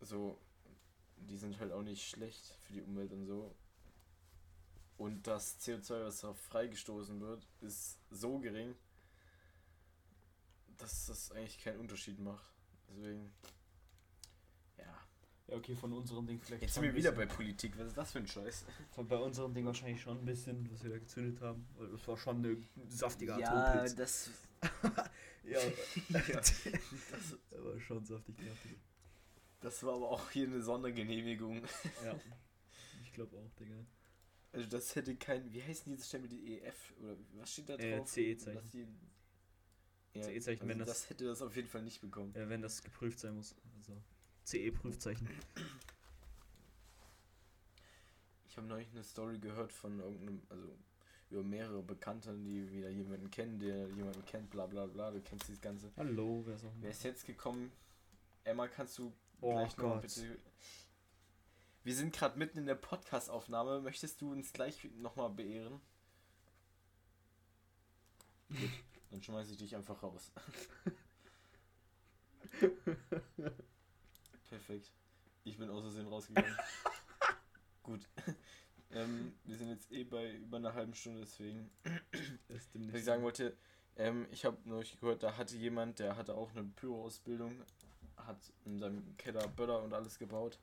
[0.00, 0.38] So,
[1.16, 3.54] die sind halt auch nicht schlecht für die Umwelt und so.
[4.98, 8.74] Und das CO2, was da freigestoßen wird, ist so gering,
[10.78, 12.50] dass das eigentlich keinen Unterschied macht.
[12.88, 13.32] Deswegen,
[14.78, 14.84] ja.
[15.48, 16.62] Ja, okay, von unserem Ding vielleicht.
[16.62, 17.78] Jetzt sind wir wieder bei Politik.
[17.78, 18.64] Was ist das für ein Scheiß?
[18.92, 21.68] Von bei unserem Ding wahrscheinlich schon ein bisschen, was wir da gezündet haben.
[21.76, 22.56] Weil das war schon eine
[22.88, 23.94] saftige Atompilz.
[23.94, 24.30] das.
[25.48, 25.60] Ja,
[26.08, 26.64] ja, das,
[27.52, 28.78] war schon saftig kraftig.
[29.60, 31.62] das war aber auch hier eine Sondergenehmigung.
[32.04, 32.18] Ja.
[33.04, 33.76] Ich glaube auch, Digga.
[34.56, 35.52] Also, das hätte kein.
[35.52, 36.28] Wie heißen diese Stempel?
[36.30, 36.94] Die EF?
[37.02, 38.08] Oder was steht da Äh, drauf?
[38.08, 38.54] CE-Zeichen.
[38.54, 38.86] Dass die-
[40.14, 42.32] Ja, CE-Zeichen, also wenn das- das hätte das auf jeden Fall nicht bekommen.
[42.34, 43.54] Ja, wenn das geprüft sein muss.
[43.76, 43.92] Also
[44.44, 45.28] CE-Prüfzeichen.
[48.48, 50.78] Ich habe neulich eine Story gehört von irgendeinem, also
[51.28, 55.48] über mehrere Bekannte, die wieder jemanden kennen, der jemanden kennt, bla bla bla, du kennst
[55.48, 55.92] dieses Ganze.
[55.96, 57.70] Hallo, wer ist auch Wer ist jetzt gekommen?
[58.44, 60.02] Emma, kannst du Oh gleich noch Gott.
[60.02, 60.38] bitte...
[61.86, 63.80] Wir sind gerade mitten in der Podcast-Aufnahme.
[63.80, 65.80] Möchtest du uns gleich nochmal beehren?
[68.48, 68.70] Gut,
[69.12, 70.32] dann schmeiße ich dich einfach raus.
[74.48, 74.90] Perfekt.
[75.44, 76.56] Ich bin aus Versehen rausgegangen.
[77.84, 78.00] Gut.
[78.90, 81.70] ähm, wir sind jetzt eh bei über einer halben Stunde, deswegen.
[82.48, 83.56] Was ich sagen wollte,
[83.94, 87.62] ähm, ich habe neulich gehört, da hatte jemand, der hatte auch eine Pyro-Ausbildung,
[88.16, 90.58] hat in seinem Keller Böller und alles gebaut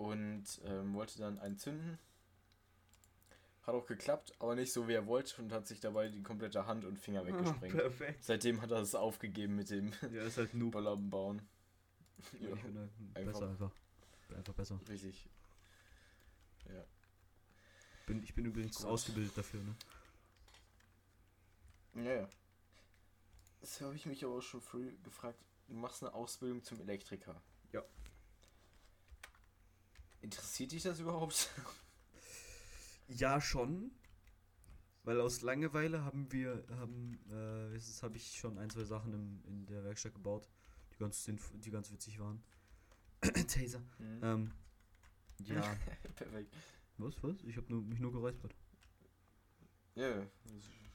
[0.00, 1.98] und ähm, wollte dann einen zünden.
[3.64, 6.64] Hat auch geklappt, aber nicht so wie er wollte und hat sich dabei die komplette
[6.66, 7.76] Hand und Finger weggesprengt.
[7.76, 8.24] perfekt.
[8.24, 10.72] Seitdem hat er es aufgegeben mit dem Ja, ist halt Noob.
[10.72, 11.42] Böller bauen.
[12.40, 13.32] ja, Ich bin halt einfach.
[13.32, 13.70] besser einfach.
[14.34, 14.80] Einfach besser.
[14.88, 15.28] richtig.
[16.66, 16.84] Ja.
[18.06, 18.86] Bin, ich bin übrigens Gut.
[18.86, 19.74] ausgebildet dafür, ne?
[22.06, 22.28] Ja, ja.
[23.60, 25.38] Das habe ich mich aber auch schon früh gefragt.
[25.68, 27.40] Du machst eine Ausbildung zum Elektriker.
[27.72, 27.82] Ja.
[30.20, 31.50] Interessiert dich das überhaupt?
[33.08, 33.90] Ja, schon.
[35.02, 39.42] Weil aus Langeweile haben wir, haben, äh, jetzt habe ich schon ein, zwei Sachen im,
[39.46, 40.48] in der Werkstatt gebaut,
[40.92, 42.42] die ganz, die ganz witzig waren.
[43.48, 43.80] Taser.
[43.98, 44.20] Mhm.
[44.22, 44.52] Ähm,
[45.38, 45.60] ja.
[46.16, 46.54] Perfekt.
[46.98, 47.42] was, was?
[47.44, 48.54] Ich habe nur, mich nur geräuspert.
[49.94, 50.26] Ja, ja.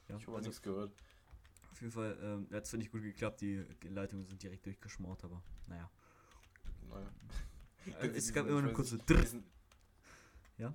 [0.08, 0.94] Ich habe also- nichts gehört.
[1.72, 5.44] Auf jeden Fall, ähm, hat zwar nicht gut geklappt, die Leitungen sind direkt durchgeschmort, aber
[5.68, 5.92] naja.
[6.88, 7.12] Naja.
[8.02, 9.24] Äh, es gab immer eine kurze Drrr.
[10.58, 10.74] Ja?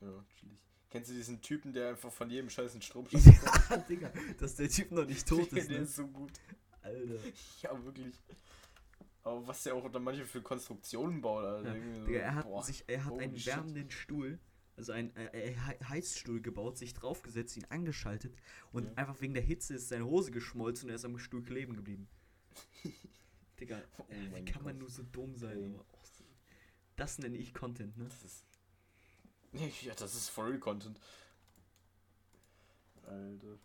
[0.00, 0.58] Ja, chillig.
[0.90, 4.68] Kennst du diesen Typen, der einfach von jedem Scheiß einen Strom Ja, Digga, dass der
[4.68, 5.84] Typ noch nicht tot ist, der ne?
[5.84, 6.32] ist so gut.
[6.82, 7.14] Alter.
[7.62, 8.14] Ja, wirklich.
[9.22, 11.68] Aber was der auch unter manche für Konstruktionen baut, Alter.
[11.68, 13.46] Ja, irgendwie so, Digga, er hat boah, sich, er hat holy einen shit.
[13.54, 14.38] wärmenden Stuhl,
[14.76, 18.34] also einen äh, äh, He- Heizstuhl gebaut, sich draufgesetzt, ihn angeschaltet
[18.72, 18.92] und Ja.
[18.96, 22.08] einfach wegen der Hitze ist seine Hose geschmolzen und er ist am Stuhl kleben geblieben.
[23.60, 24.80] Digga, Oh äh, wie kann man Gott.
[24.80, 25.56] nur so dumm sein?
[25.58, 25.80] Ey.
[27.00, 28.04] Das nenne ich Content, ne?
[28.04, 28.44] Das ist.
[29.82, 31.00] Ja, das ist for real Content.
[33.06, 33.58] Alter.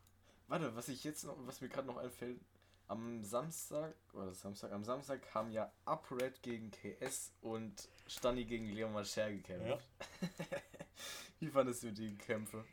[0.48, 2.40] Warte, was ich jetzt noch, was mir gerade noch einfällt,
[2.88, 8.94] am Samstag, oder Samstag, am Samstag haben ja UpRed gegen KS und Stani gegen Leon
[8.94, 9.86] Mascher gekämpft.
[11.42, 12.64] Wie fandest du die Kämpfe?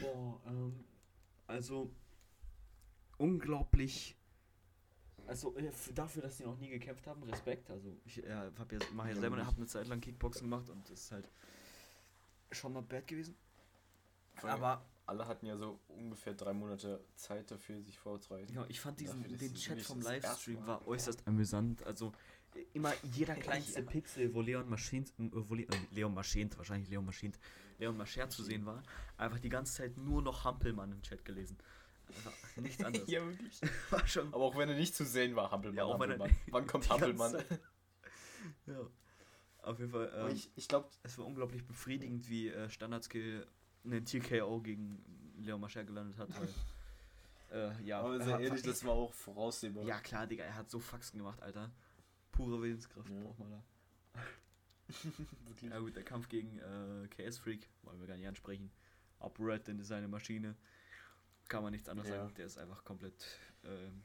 [0.00, 0.84] Boah, ähm,
[1.48, 1.90] also
[3.18, 4.14] unglaublich.
[5.26, 7.70] Also äh, dafür, dass die noch nie gekämpft haben, Respekt.
[7.70, 10.88] Also ich äh, hab ja, mache ja selber, habe eine Zeit lang Kickboxen gemacht und
[10.90, 11.28] das ist halt
[12.52, 13.34] schon not bad gewesen.
[14.42, 18.52] Aber alle hatten ja so ungefähr drei Monate Zeit dafür, sich vorzubereiten.
[18.52, 21.82] ja, ich fand diesen, Dafür, den Chat vom Livestream Mal- war äußerst amüsant.
[21.84, 22.12] Also
[22.54, 23.86] äh, immer jeder kleinste Ja.
[23.86, 27.38] Pixel, wo Leon Maschint, äh, wo Le Leon Maschint, wahrscheinlich Leon Maschint,
[27.78, 28.82] Leon Mascher zu sehen war,
[29.16, 31.56] einfach die ganze Zeit nur noch Hampelmann im Chat gelesen.
[32.56, 33.08] Nichts anderes.
[33.08, 33.60] ja, wirklich.
[33.90, 35.76] War schon Aber auch wenn er nicht zu sehen war, Hampelmann.
[35.78, 36.38] Ja, auch wenn er- Hampelmann.
[36.50, 37.36] Wann kommt Hampelmann?
[38.66, 38.78] Ja.
[39.62, 43.44] Auf jeden Fall, ähm, ich ich glaube, es war unglaublich befriedigend, wie äh, Standardskill
[43.84, 45.02] einen TKO gegen
[45.38, 46.28] Leon Mascher gelandet hat.
[46.38, 46.48] Weil,
[47.72, 49.84] äh, ja, aber er sehr ehrlich, das war auch voraussehbar.
[49.84, 51.72] ja klar, Digga, er hat so Faxen gemacht, Alter.
[52.30, 53.20] Pure Willenskraft Ja.
[53.20, 53.62] braucht man da.
[55.46, 55.70] wirklich.
[55.70, 58.70] Ja gut, der Kampf gegen äh, KS Freak, wollen wir gar nicht ansprechen.
[59.18, 60.54] Upright, denn ist seine Maschine.
[61.48, 62.16] Kann man nichts anderes Ja.
[62.22, 62.34] sagen.
[62.34, 63.24] Der ist einfach komplett,
[63.64, 64.02] ähm,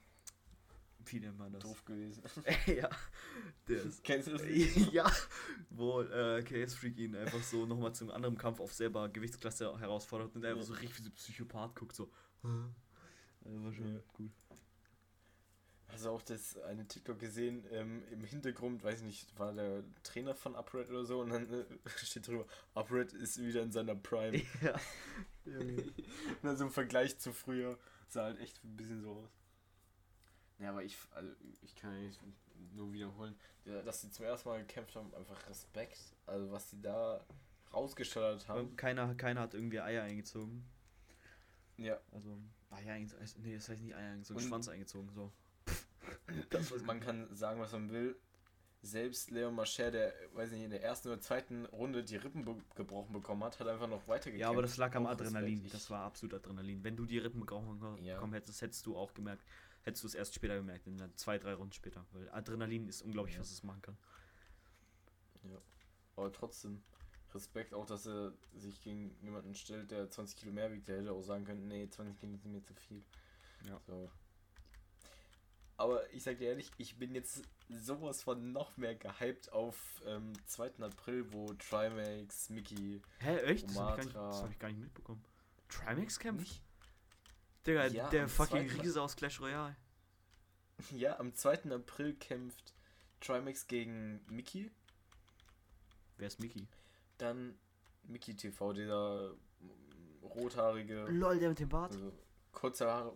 [1.05, 1.63] wie nennt man das?
[1.63, 2.21] Doof gewesen.
[2.67, 2.89] ja,
[3.67, 4.43] der ist Kennst du das?
[4.93, 5.11] ja,
[5.71, 10.35] wo äh, KS Freak ihn einfach so nochmal zum anderen Kampf auf selber Gewichtsklasse herausfordert
[10.35, 12.11] und er einfach so richtig wie so ein Psychopath guckt, so.
[12.43, 14.01] Also war schon Ja.
[14.13, 14.31] gut.
[15.87, 17.65] Hast du auch das eine TikTok gesehen?
[17.71, 21.51] Ähm, Im Hintergrund, weiß ich nicht, war der Trainer von Upright oder so und dann
[21.51, 21.65] äh,
[21.97, 24.41] steht drüber, Upright ist wieder in seiner Prime.
[24.61, 24.79] ja.
[26.41, 27.77] Dann so im Vergleich zu früher
[28.07, 29.29] sah halt echt ein bisschen so aus.
[30.59, 31.31] Ja, aber ich, also
[31.61, 32.21] ich kann ja nicht
[32.75, 33.35] nur wiederholen,
[33.65, 35.97] ja, dass sie zum ersten Mal gekämpft haben, einfach Respekt.
[36.27, 37.25] Also was sie da
[37.73, 38.75] rausgeschallert haben.
[38.75, 40.63] keiner, keiner hat irgendwie Eier eingezogen.
[41.77, 42.37] Ja, Also,
[42.69, 43.25] Eier eingezogen.
[43.41, 45.31] Nee, das heißt nicht Eier eingezogen, Und- Schwanz eingezogen, so.
[46.49, 48.15] Das man kann sagen, was man will.
[48.83, 52.55] Selbst Leon Mascher, der, weiß nicht, in der ersten oder zweiten Runde die Rippen be
[52.75, 54.41] gebrochen bekommen hat, hat einfach noch weitergekämpft.
[54.41, 55.05] Ja, aber das lag am.
[55.05, 55.69] Adrenalin.
[55.71, 56.83] Das war absolut Adrenalin.
[56.83, 58.15] Wenn du die Rippen bekommen Ja.
[58.15, 59.43] bekommen hättest, hättest du auch gemerkt,
[59.83, 62.03] hättest du es erst später gemerkt, in der zwei, drei Runden später.
[62.11, 63.41] Weil Adrenalin ist unglaublich, Ja.
[63.41, 63.97] was es machen kann.
[66.15, 66.83] Aber trotzdem,
[67.33, 70.87] Respekt auch, dass er sich gegen jemanden stellt, der 20 Kilo mehr wiegt.
[70.87, 73.03] Der hätte auch sagen können, nee, 20 Kilo sind mir zu viel.
[73.67, 73.79] Ja.
[73.87, 74.11] So.
[75.77, 77.43] Aber ich sag dir ehrlich, ich bin jetzt
[77.77, 80.71] sowas von noch mehr gehypt auf ähm, 2.
[80.81, 83.69] April, wo Trimax, Mickey, Hä, echt?
[83.69, 84.27] Das habe ich, gar nicht- Omatra.
[84.29, 85.23] das hab ich gar nicht mitbekommen.
[85.69, 86.39] Trimax kämpft?
[86.47, 86.63] nicht?
[87.65, 89.75] Digga, Ja, der fucking Riese aus Clash Royale.
[90.91, 91.71] Ja, am 2.
[91.71, 92.73] April kämpft
[93.19, 94.71] Trimax gegen Mickey.
[96.17, 96.67] Wer ist Mickey?
[97.19, 97.57] Dann
[98.03, 99.33] Mickey TV, dieser
[100.23, 101.91] rothaarige, Lol, der mit dem Bart.
[101.93, 102.11] also
[102.51, 103.13] kurze Haare,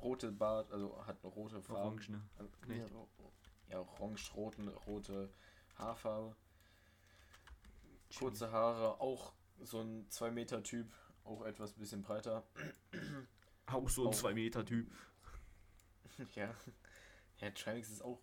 [0.00, 1.82] rote Bart, also hat eine rote Farbe.
[1.82, 2.22] Orange, ne?
[2.62, 2.90] Knecht.
[2.90, 3.06] Ja,
[3.68, 5.32] ja orange, roten, rote
[5.76, 6.34] Haarfarbe.
[8.18, 10.92] Kurze Haare, auch so ein 2 Meter Typ,
[11.24, 12.46] auch etwas bisschen breiter.
[13.66, 14.14] Auch so ein Auch.
[14.14, 14.90] 2 Meter Typ.
[16.34, 16.54] ja.
[17.36, 18.22] Ja, Trimix ist auch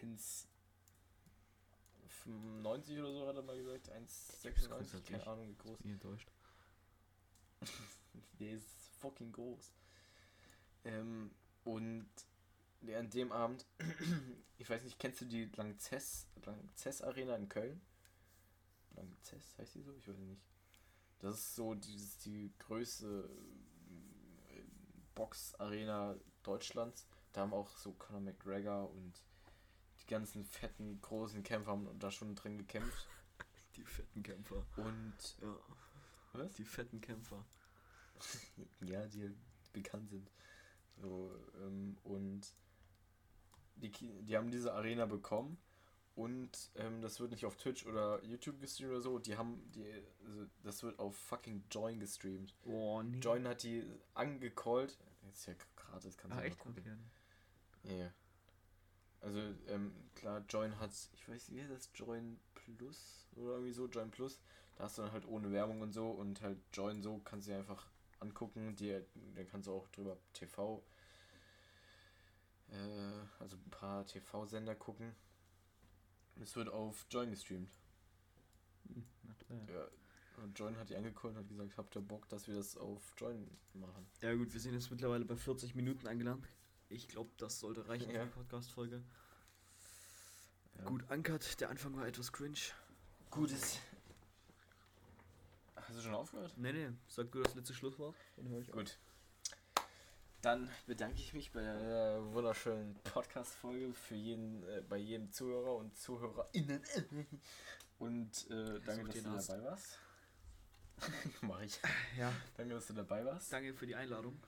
[0.00, 3.88] 1,95 oder so, hat er mal gesagt.
[3.90, 5.04] 1,96, grundsätzlich.
[5.04, 5.78] keine Ahnung wie groß.
[5.78, 6.28] Bin enttäuscht.
[8.40, 8.66] Der ist
[8.98, 9.72] fucking groß.
[10.84, 11.30] Ähm,
[11.64, 12.08] und
[12.80, 13.66] der an dem Abend,
[14.58, 17.80] ich weiß nicht, kennst du die Langzess, Langzess Arena in Köln?
[18.96, 19.92] Langzess heißt die so?
[19.94, 20.42] Ich weiß nicht.
[21.20, 23.28] Das ist so dieses, die größte
[24.48, 24.62] äh,
[25.14, 27.06] Box-Arena Deutschlands.
[27.32, 29.12] Da haben auch so Conor McGregor und
[30.00, 33.06] die ganzen fetten, großen Kämpfer haben da schon drin gekämpft.
[33.76, 34.66] Die fetten Kämpfer.
[34.76, 35.56] Und Ja.
[36.32, 36.52] Was?
[36.54, 37.44] Die fetten Kämpfer.
[38.80, 39.30] ja, die
[39.72, 40.30] bekannt sind.
[40.96, 42.52] So, ähm, und
[43.80, 43.90] die,
[44.24, 45.58] die haben diese Arena bekommen
[46.14, 49.86] und ähm, das wird nicht auf Twitch oder YouTube gestreamt oder so, die haben die,
[50.26, 52.54] also das wird auf fucking Join gestreamt.
[52.64, 53.18] Oh, nee.
[53.20, 56.58] Join hat die angecallt, jetzt ist ja gratis, kannst Ah, du echt?
[56.58, 57.10] mal gucken.
[57.84, 58.12] Ja, ja.
[59.20, 61.90] Also, ähm, klar, Join hat, ich weiß nicht, wie das?
[61.94, 64.40] Join Plus oder irgendwie so, Join Plus.
[64.76, 67.52] Da hast du dann halt ohne Werbung und so und halt Join so kannst du
[67.52, 67.86] dir einfach
[68.18, 68.74] angucken.
[68.76, 69.04] Dir,
[69.34, 70.82] dann kannst du auch drüber TV,
[72.70, 75.14] äh, also ein paar TV-Sender gucken.
[76.40, 77.70] Es wird auf Join gestreamt.
[78.86, 79.60] Hm, na klar.
[79.68, 79.88] Ja.
[80.42, 83.12] Und Join hat die angekündigt und hat gesagt, habt ihr Bock, dass wir das auf
[83.18, 84.06] Join machen?
[84.22, 86.46] Ja gut, wir sind jetzt mittlerweile bei 40 Minuten angelangt.
[86.88, 88.20] Ich glaube, das sollte reichen Ja.
[88.20, 89.02] für die Podcast-Folge.
[90.78, 90.84] Ja.
[90.84, 92.56] Gut, Ankert, der Anfang war etwas cringe.
[93.30, 93.78] Gutes.
[95.76, 96.54] Hast du schon aufgehört?
[96.56, 98.82] Nee, nee, sag du das letzte Schlusswort, dann höre ich auf.
[100.42, 105.96] Dann bedanke ich mich bei der wunderschönen Podcast-Folge für jeden, äh, bei jedem Zuhörer und
[105.98, 106.82] ZuhörerInnen.
[107.98, 109.98] Und äh, danke, dass du dabei warst.
[111.42, 111.78] Mach ich.
[112.16, 113.52] Ja, Danke, dass du dabei warst.
[113.52, 114.40] danke für die Einladung.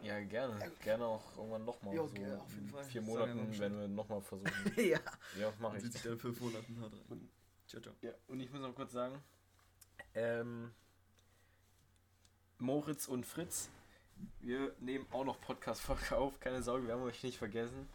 [0.00, 0.72] Ja, gerne.
[0.82, 1.94] Gerne auch irgendwann nochmal.
[1.94, 2.84] Ja, so gerne, auf jeden in Fall.
[2.84, 4.50] vier Monaten werden wir nochmal versuchen.
[4.76, 4.98] ja.
[5.38, 5.82] ja, mach ich.
[5.82, 7.04] sitze ich dann fünf Monaten hart rein.
[7.10, 7.30] Und-
[7.66, 7.94] Ciao, ciao.
[8.00, 9.22] Ja, und ich muss noch kurz sagen,
[10.14, 10.72] ähm,
[12.58, 13.68] Moritz und Fritz,
[14.40, 17.88] wir nehmen auch noch Podcast-Folge auf, keine Sorge, wir haben euch nicht vergessen.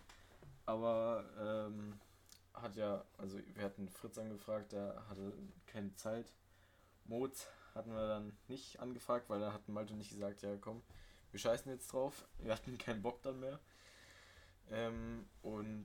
[0.66, 2.00] Aber ähm,
[2.54, 5.34] hat ja, also wir hatten Fritz angefragt, der hatte
[5.68, 6.32] keine Zeit.
[7.06, 10.82] Moritz hatten wir dann nicht angefragt, weil da hat Malte nicht gesagt, ja komm,
[11.32, 12.26] wir scheißen jetzt drauf.
[12.40, 13.60] Wir hatten keinen Bock dann mehr.
[14.72, 15.84] Ähm, und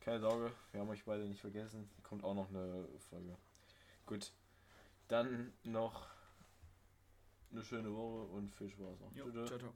[0.00, 1.88] keine Sorge, wir haben euch beide nicht vergessen.
[2.02, 3.36] Kommt auch noch eine Folge.
[4.04, 4.32] Gut.
[5.08, 6.08] Dann noch
[7.54, 9.14] eine schöne Woche und viel Spaß noch.
[9.14, 9.72] Jo, ciao, ciao.